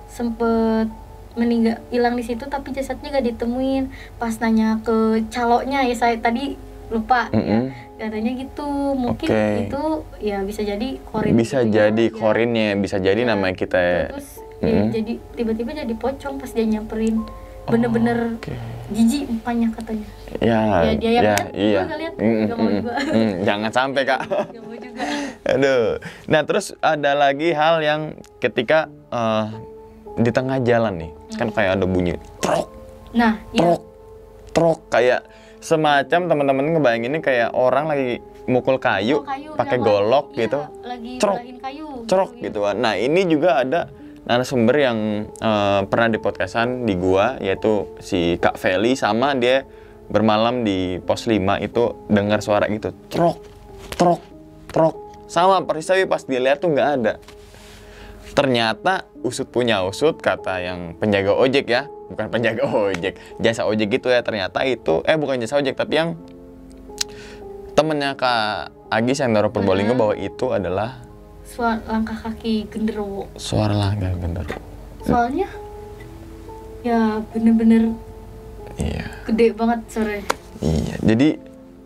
[0.08, 0.88] sempet
[1.36, 6.58] meninggal hilang di situ tapi jasadnya gak ditemuin pas nanya ke caloknya ya saya tadi
[6.88, 7.36] lupa ya.
[7.36, 7.62] Mm-mm.
[7.98, 9.44] katanya gitu mungkin Oke.
[9.64, 9.82] itu
[10.20, 11.72] ya bisa jadi korin Bisa gitu ya.
[11.86, 12.14] jadi Ya.
[12.14, 13.28] korinnya, bisa jadi Iya.
[13.28, 14.86] namanya kita terus ya, Mm-mm.
[14.90, 17.20] jadi tiba-tiba jadi pocong pas dia nyamperin
[17.64, 18.56] bener-bener Oke.
[18.88, 20.08] jijik mukanya katanya
[20.38, 21.80] Ya, Ya, dia yang ya, iya.
[21.84, 22.92] lihat, Mm, mau mm, juga.
[23.02, 24.20] mm, Jangan sampai kak.
[24.54, 25.02] Gak mau juga
[25.46, 25.86] Aduh.
[26.24, 28.00] Nah terus ada lagi hal yang
[28.38, 29.46] ketika eh,
[30.16, 32.66] di tengah jalan nih, kan kayak ada bunyi trok,
[33.12, 33.82] nah iya trok,
[34.50, 35.20] trok kayak
[35.58, 40.58] semacam teman-teman ngebayanginnya kayak orang lagi mukul kayu, Oh, kayu pakai yang golok lagi- gitu,
[40.58, 41.38] iya, lagi Cerok.
[41.58, 42.42] kayu cerok ya.
[42.42, 42.76] gitu kan.
[42.78, 43.80] Nah ini juga ada
[44.24, 44.98] narasumber yang
[45.32, 49.64] eh, pernah di podcastan di gua yaitu si Kak Feli sama dia
[50.06, 53.36] bermalam di pos 5 itu dengar suara gitu trok
[53.90, 54.20] trok
[54.66, 54.94] trok
[55.26, 57.12] sama persis tapi pas dia lihat tuh nggak ada
[58.30, 64.08] ternyata usut punya usut kata yang penjaga ojek ya bukan penjaga ojek jasa ojek gitu
[64.08, 66.16] ya ternyata itu eh bukan jasa ojek tapi yang
[67.72, 70.00] temennya Kak Agis yang naruh Purbalingga Hmm.
[70.00, 71.04] bahwa itu adalah
[71.44, 74.60] suara langkah kaki genderuwo suara langgar genderuwo.
[75.00, 75.48] soalnya
[76.80, 77.92] ya bener-bener
[78.78, 80.22] Iya, gede banget suaranya
[80.60, 80.94] iya.
[81.02, 81.28] Jadi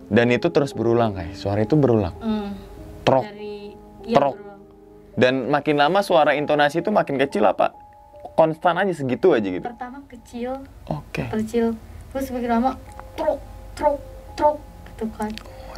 [0.06, 2.12] dan itu terus berulang kayak suara itu berulang.
[2.20, 2.48] hmm.
[3.02, 3.24] Trok.
[3.24, 3.72] dari
[4.04, 4.36] iya, Trok.
[4.36, 4.60] berulang.
[5.12, 7.72] Dan makin lama suara intonasi itu makin kecil apa?
[8.32, 9.60] Konstan aja segitu aja gitu.
[9.60, 11.28] pertama kecil Oke.
[11.28, 11.76] kecil
[12.12, 12.70] terus makin lama
[13.16, 13.38] trok
[13.76, 13.96] trok
[14.36, 14.56] trok
[14.92, 15.30] gitu kan.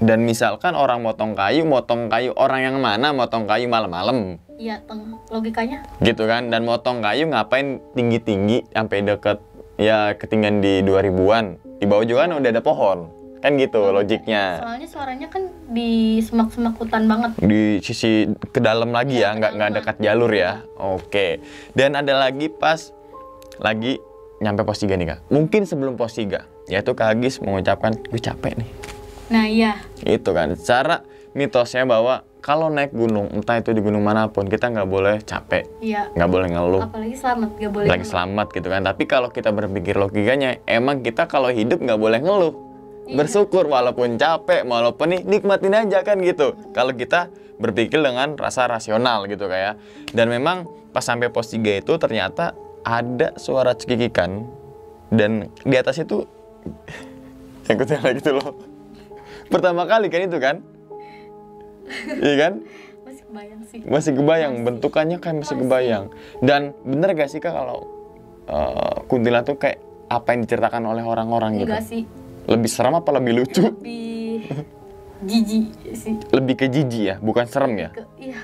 [0.03, 3.15] Dan misalkan orang motong kayu, motong kayu orang yang mana?
[3.15, 4.43] Motong kayu malam-malam.
[4.59, 4.83] Iya
[5.31, 5.87] logikanya.
[6.03, 6.51] Gitu kan?
[6.51, 9.39] Dan motong kayu ngapain tinggi-tinggi sampai deket
[9.79, 12.99] ya ketinggian di 2000-an di bawah juga kan udah ada pohon
[13.45, 15.89] kan gitu logiknya Soalnya suaranya kan di
[16.19, 17.37] semak-semak hutan banget.
[17.37, 22.17] di sisi ke dalam lagi ya Iya, nggak nggak dekat jalur ya oke dan ada
[22.19, 22.89] lagi pas
[23.57, 24.01] lagi
[24.41, 28.57] nyampe pos 3 nih kak mungkin sebelum pos 3 yaitu kak Agis mengucapkan gue capek
[28.57, 28.71] nih
[29.25, 31.01] Nah iya, itu kan cara
[31.33, 35.65] mitosnya bahwa kalau naik gunung entah itu di gunung mana pun kita nggak boleh capek
[35.81, 36.09] iya.
[36.11, 37.87] nggak boleh ngeluh Apalagi selamat, gak boleh.
[37.87, 38.13] lagi ngeluh.
[38.13, 42.53] selamat gitu kan tapi kalau kita berpikir logikanya emang kita kalau hidup nggak boleh ngeluh
[42.55, 42.74] Iya.
[43.09, 46.57] Bersyukur walaupun capek walaupun nih nikmatin aja kan gitu.
[46.73, 47.29] Kalau kita
[47.61, 49.79] berpikir dengan rasa rasional gitu kayak
[50.11, 54.45] dan memang pas sampai pos 3 itu ternyata ada suara cekikikan
[55.15, 56.27] dan di atas itu
[57.69, 58.57] yang kutiara gitu loh.
[59.49, 60.57] Pertama kali kan itu kan?
[62.09, 62.53] Iya kan?
[63.05, 63.81] Masih kebayang sih.
[63.85, 64.65] masih kebayang Masih.
[64.65, 65.69] bentukannya kayak masih Masih.
[65.69, 66.05] kebayang.
[66.41, 67.85] Dan bener gak sih kak kalau
[68.49, 69.79] uh, kuntilanak tuh kayak
[70.09, 71.69] apa yang diceritakan oleh orang-orang gitu?
[71.69, 72.03] Enggak sih,
[72.47, 74.49] lebih serem apa lebih lucu lebih
[75.21, 76.15] jijik sih.
[76.31, 78.39] lebih ke jijik ya bukan serem ya Ke, iya,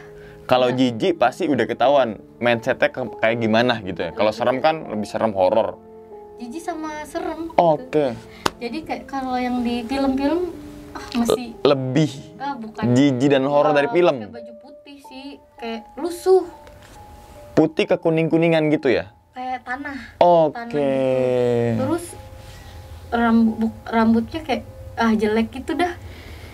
[0.45, 0.77] kalau Iya.
[0.91, 5.31] jijik pasti udah ketahuan mindsetnya ke- kayak gimana gitu ya kalau serem kan lebih serem
[5.31, 5.77] horor
[6.37, 7.53] jijik sama serem.
[7.53, 8.05] oke gitu.
[8.59, 10.53] Jadi kayak kalau yang di film-film
[10.91, 15.27] ah masih lebih ah bukan jijik dan horor dari Ah, film pakai baju putih sih,
[15.55, 16.45] kayak lusuh,
[17.53, 19.97] putih ke kuning kuningan gitu ya kayak tanah.
[20.19, 21.79] oke Tanah gitu.
[21.79, 22.05] Terus
[23.11, 24.63] rambut rambutnya kayak
[24.97, 25.95] ah jelek gitu dah.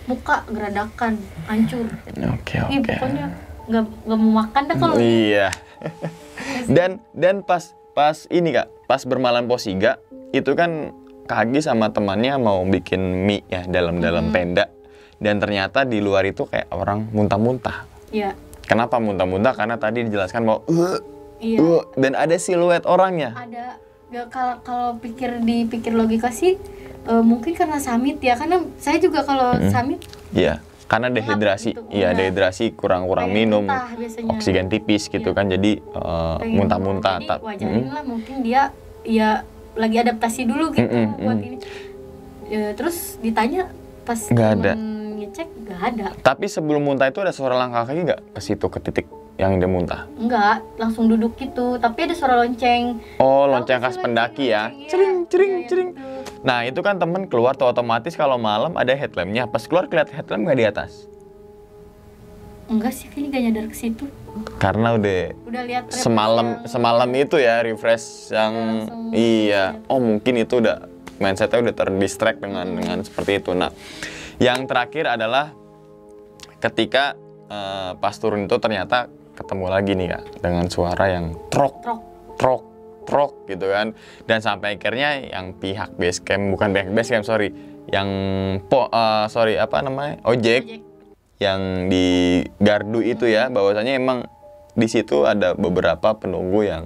[0.07, 1.19] Muka geradakan,
[1.51, 1.83] hancur.
[2.15, 3.25] oke Ih, oke pokoknya
[3.67, 5.47] nggak nggak mau makan dah kalau Iya.
[6.75, 9.99] dan dan pas pas ini kak, pas bermalam pos 3
[10.31, 10.95] itu kan
[11.27, 14.71] Kagi sama temannya mau bikin mie ya dalam dalam tenda
[15.19, 17.83] dan ternyata di luar itu kayak orang muntah-muntah.
[18.15, 18.31] Iya,
[18.63, 19.51] Kenapa muntah-muntah?
[19.51, 20.99] Karena tadi dijelaskan bahwa "Uh,
[21.43, 21.59] iya.
[21.59, 23.35] uh," dan ada siluet orangnya.
[23.35, 23.75] Ada
[24.07, 26.55] nggak kalau kalau pikir dipikir logika sih
[27.03, 29.99] eh, mungkin karena summit ya karena saya juga kalau summit
[30.29, 31.71] Iya, karena dehidrasi.
[31.71, 33.63] gitu, Iya, dehidrasi kurang-kurang minum.
[33.63, 34.27] muntah biasanya.
[34.29, 35.35] Oksigen tipis gitu Iya.
[35.35, 37.15] kan jadi uh, muntah-muntah.
[37.17, 37.91] Jadi Ta- wajarin Mm.
[37.91, 38.61] lah mungkin dia
[39.03, 41.47] ya lagi adaptasi dulu gitu Mm-mm, buat mm.
[41.47, 41.57] ini.
[42.47, 43.71] Ya, terus ditanya
[44.03, 44.71] pas Nggak ada.
[45.17, 48.79] ngecek nggak ada, Tapi sebelum muntah itu ada suara langkah kaki nggak ke situ ke
[48.79, 49.07] titik
[49.37, 50.09] yang dia muntah?
[50.17, 51.77] nggak langsung duduk gitu.
[51.77, 52.97] Tapi ada suara lonceng.
[53.17, 54.67] Oh, lonceng khas pendaki ya.
[54.67, 54.81] lonceng?
[54.81, 55.89] Iya, Cering, cering, iya, yang cering.
[56.41, 59.45] Nah, itu kan temen keluar tuh otomatis kalau malam ada headlampnya.
[59.45, 60.91] Pas keluar kelihatan headlamp nggak di atas?
[62.67, 64.05] Enggak sih, kayaknya gak nyadar ke situ.
[64.57, 69.63] Karena udah Udah lihat semalam yang- semalam itu ya refresh yang langsung iya.
[69.71, 69.87] lihat.
[69.87, 70.77] Oh, mungkin itu udah
[71.17, 73.55] mindsetnya udah terdistract dengan dengan seperti itu.
[73.55, 73.71] Nah,
[74.37, 75.55] yang terakhir adalah
[76.57, 77.15] ketika
[77.47, 79.07] eh, pas turun itu ternyata
[79.37, 82.01] ketemu lagi nih kak dengan suara yang trok trok.
[82.41, 82.61] trok
[83.05, 83.93] trok gitu kan
[84.25, 87.53] dan sampai akhirnya yang pihak base camp bukan pihak base camp sorry
[87.87, 88.09] yang
[88.67, 90.81] po eh, sorry apa namanya ojek, Ojek.
[91.39, 94.27] yang di gardu itu ya bahwasanya emang
[94.75, 96.83] di situ ada beberapa penunggu yang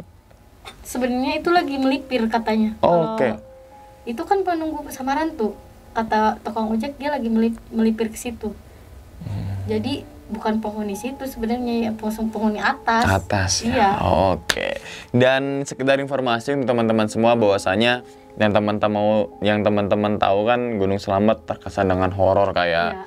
[0.85, 2.77] Sebenarnya itu lagi melipir katanya.
[2.85, 3.39] Oh, oke.
[4.05, 5.57] Itu kan penunggu samaran tuh.
[5.91, 8.53] Kata tukang ojek dia lagi melip- melipir ke situ.
[9.25, 9.57] Hmm.
[9.65, 13.03] Jadi bukan penghuni situ sebenarnya ya penghuni penghuni atas.
[13.05, 13.69] atas ya.
[13.69, 13.89] Iya.
[14.01, 14.79] Oh, Oke.
[15.11, 18.01] Dan sekedar informasi untuk teman-teman semua bahwasanya
[18.39, 23.03] yang teman-teman yang teman-teman tahu kan Gunung Selamet terkesan dengan horor kayak Iya.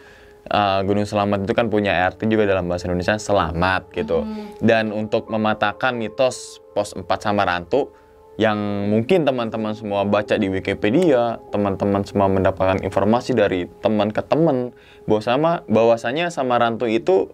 [0.53, 4.21] uh, Gunung Selamat itu kan punya arti juga dalam bahasa Indonesia selamat gitu.
[4.21, 4.53] Hmm.
[4.61, 7.89] Dan untuk mematahkan mitos pos 4 Samarantu
[8.35, 14.75] yang mungkin teman-teman semua baca di Wikipedia, teman-teman semua mendapatkan informasi dari teman ke teman
[15.07, 17.31] bahwa sama bahwasanya Samarantu itu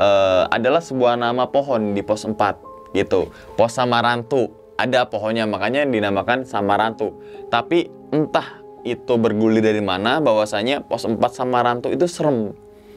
[0.00, 3.28] uh, adalah sebuah nama pohon di pos 4 gitu.
[3.60, 4.48] Pos Samarantu
[4.80, 7.20] ada pohonnya makanya dinamakan Samarantu.
[7.52, 12.56] Tapi entah itu bergulir dari mana bahwasanya pos 4 Samarantu itu serem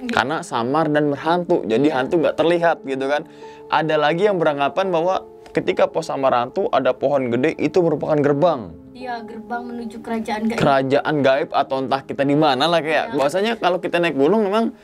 [0.09, 3.29] karena samar dan berhantu jadi hantu nggak terlihat gitu kan
[3.69, 9.19] ada lagi yang beranggapan bahwa ketika pos Samarantu ada pohon gede itu merupakan gerbang Iya,
[9.21, 10.57] gerbang menuju kerajaan gaib.
[10.57, 13.13] kerajaan gaib atau entah kita di mana lah kayak Iya.
[13.13, 14.77] bahwasanya kalau kita naik gunung memang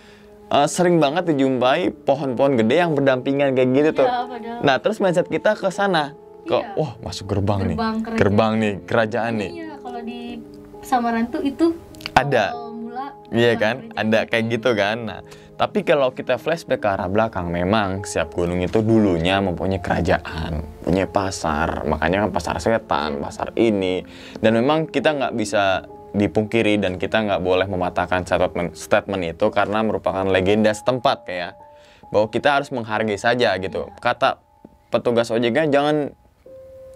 [0.47, 4.59] uh, sering banget dijumpai pohon-pohon gede yang berdampingan kayak gitu tuh Iya, padahal.
[4.61, 6.74] nah terus mindset kita ke sana ke Iya.
[6.74, 8.18] wah masuk gerbang, nih Gerbang kerajaan.
[8.18, 10.20] gerbang nih kerajaan nih Iya, kalau di
[10.80, 11.65] Samaran tuh itu
[12.11, 12.45] Ada.
[12.74, 14.97] mula Iya kan, kerajaan ada kayak gitu kan.
[15.03, 15.20] Nah,
[15.58, 21.10] tapi kalau kita flashback ke arah belakang, memang setiap gunung itu dulunya mempunyai kerajaan, punya
[21.10, 24.05] pasar, makanya kan pasar setan, pasar ini,
[24.38, 29.84] dan memang kita nggak bisa dipungkiri dan kita nggak boleh mematahkan statement statement itu karena
[29.84, 31.53] merupakan legenda setempat kayak
[32.14, 33.91] bahwa kita harus menghargai saja gitu.
[33.99, 34.39] Kata
[34.88, 36.16] petugas ojeknya jangan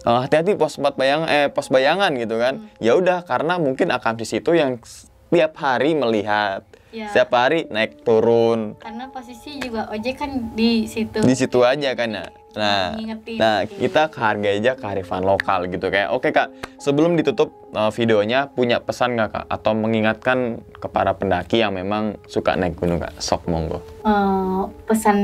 [0.02, 2.66] Eh, hati-hati pos 4 bayang eh pos bayangan gitu kan.
[2.82, 4.82] Ya udah karena mungkin akam di situ yang
[5.30, 7.08] tiap hari melihat Ya.
[7.08, 8.76] setiap hari naik turun.
[8.76, 11.18] Karena posisi juga ojek kan di situ.
[11.18, 13.40] Di situ aja kan ya nah Ngingetin.
[13.40, 13.80] nah gitu.
[13.80, 19.16] kita hargai aja kearifan lokal gitu kayak oke kak sebelum ditutup uh, videonya punya pesan
[19.16, 19.44] nggak kak?
[19.48, 23.16] Atau mengingatkan kepada pendaki yang memang suka naik gunung kak?
[23.16, 23.80] Sok monggo.
[24.04, 25.18] Eh, pesan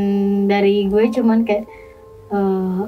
[0.49, 1.69] dari gue cuman kayak
[2.29, 2.83] eh,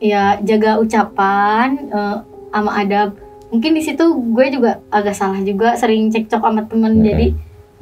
[0.00, 2.16] ya jaga ucapan eh,
[2.50, 3.18] sama adab.
[3.50, 7.04] Mungkin di situ gue juga agak salah juga sering cekcok sama temen Mhm.
[7.04, 7.26] jadi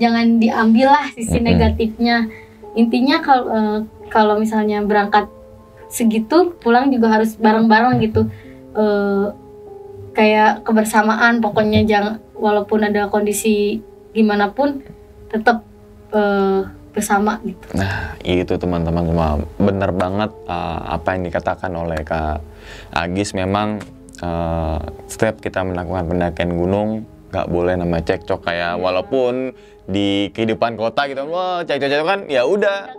[0.01, 1.45] jangan diambil lah sisi Mhm.
[1.45, 2.17] negatifnya
[2.73, 3.79] intinya kalau eh,
[4.09, 5.29] kalau misalnya berangkat
[5.87, 8.27] segitu pulang juga harus bareng-bareng gitu
[8.71, 9.27] Eh,
[10.15, 13.83] kayak kebersamaan pokoknya jangan walaupun ada kondisi
[14.15, 14.79] gimana pun
[15.27, 15.67] tetap
[16.15, 19.29] eh, bersama gitu Nah, itu teman-teman semua.
[19.59, 22.43] Benar banget uh, apa yang dikatakan oleh Kak
[22.91, 23.31] Agis.
[23.31, 23.79] Memang
[24.19, 29.55] uh, setiap kita melakukan pendakian gunung, nggak boleh nama cekcok kayak walaupun
[29.91, 32.95] di kehidupan kota gitu, wah cekcok-cekcok kan ya udah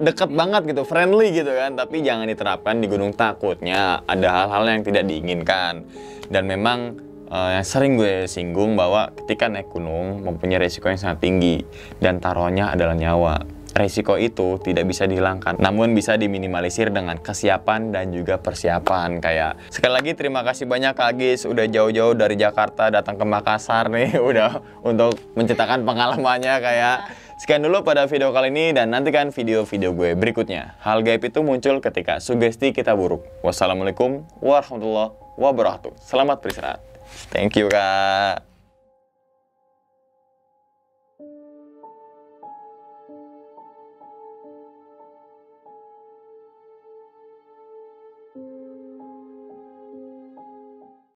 [0.00, 1.76] deket banget gitu, friendly gitu kan.
[1.76, 5.84] Tapi jangan diterapkan di gunung takutnya ada hal-hal yang tidak diinginkan.
[6.32, 6.96] Dan memang
[7.28, 11.60] eh, yang sering gue singgung bahwa ketika naik gunung mempunyai resiko yang sangat tinggi
[12.00, 13.59] dan taruhannya adalah nyawa.
[13.74, 19.22] Resiko itu tidak bisa dihilangkan, namun bisa diminimalisir dengan kesiapan dan juga persiapan.
[19.22, 23.88] Kayak sekali lagi terima kasih banyak Kak Agis udah jauh-jauh dari Jakarta datang ke Makassar
[23.88, 26.98] nih, udah untuk menceritakan pengalamannya kayak
[27.40, 30.76] Sekian dulu pada video kali ini dan nantikan video-video gue berikutnya.
[30.84, 33.24] Hal gaib itu muncul ketika sugesti kita buruk.
[33.40, 35.96] Wassalamualaikum warahmatullahi wabarakatuh.
[36.04, 36.84] Selamat beristirahat.
[37.32, 38.49] Thank you, Kak.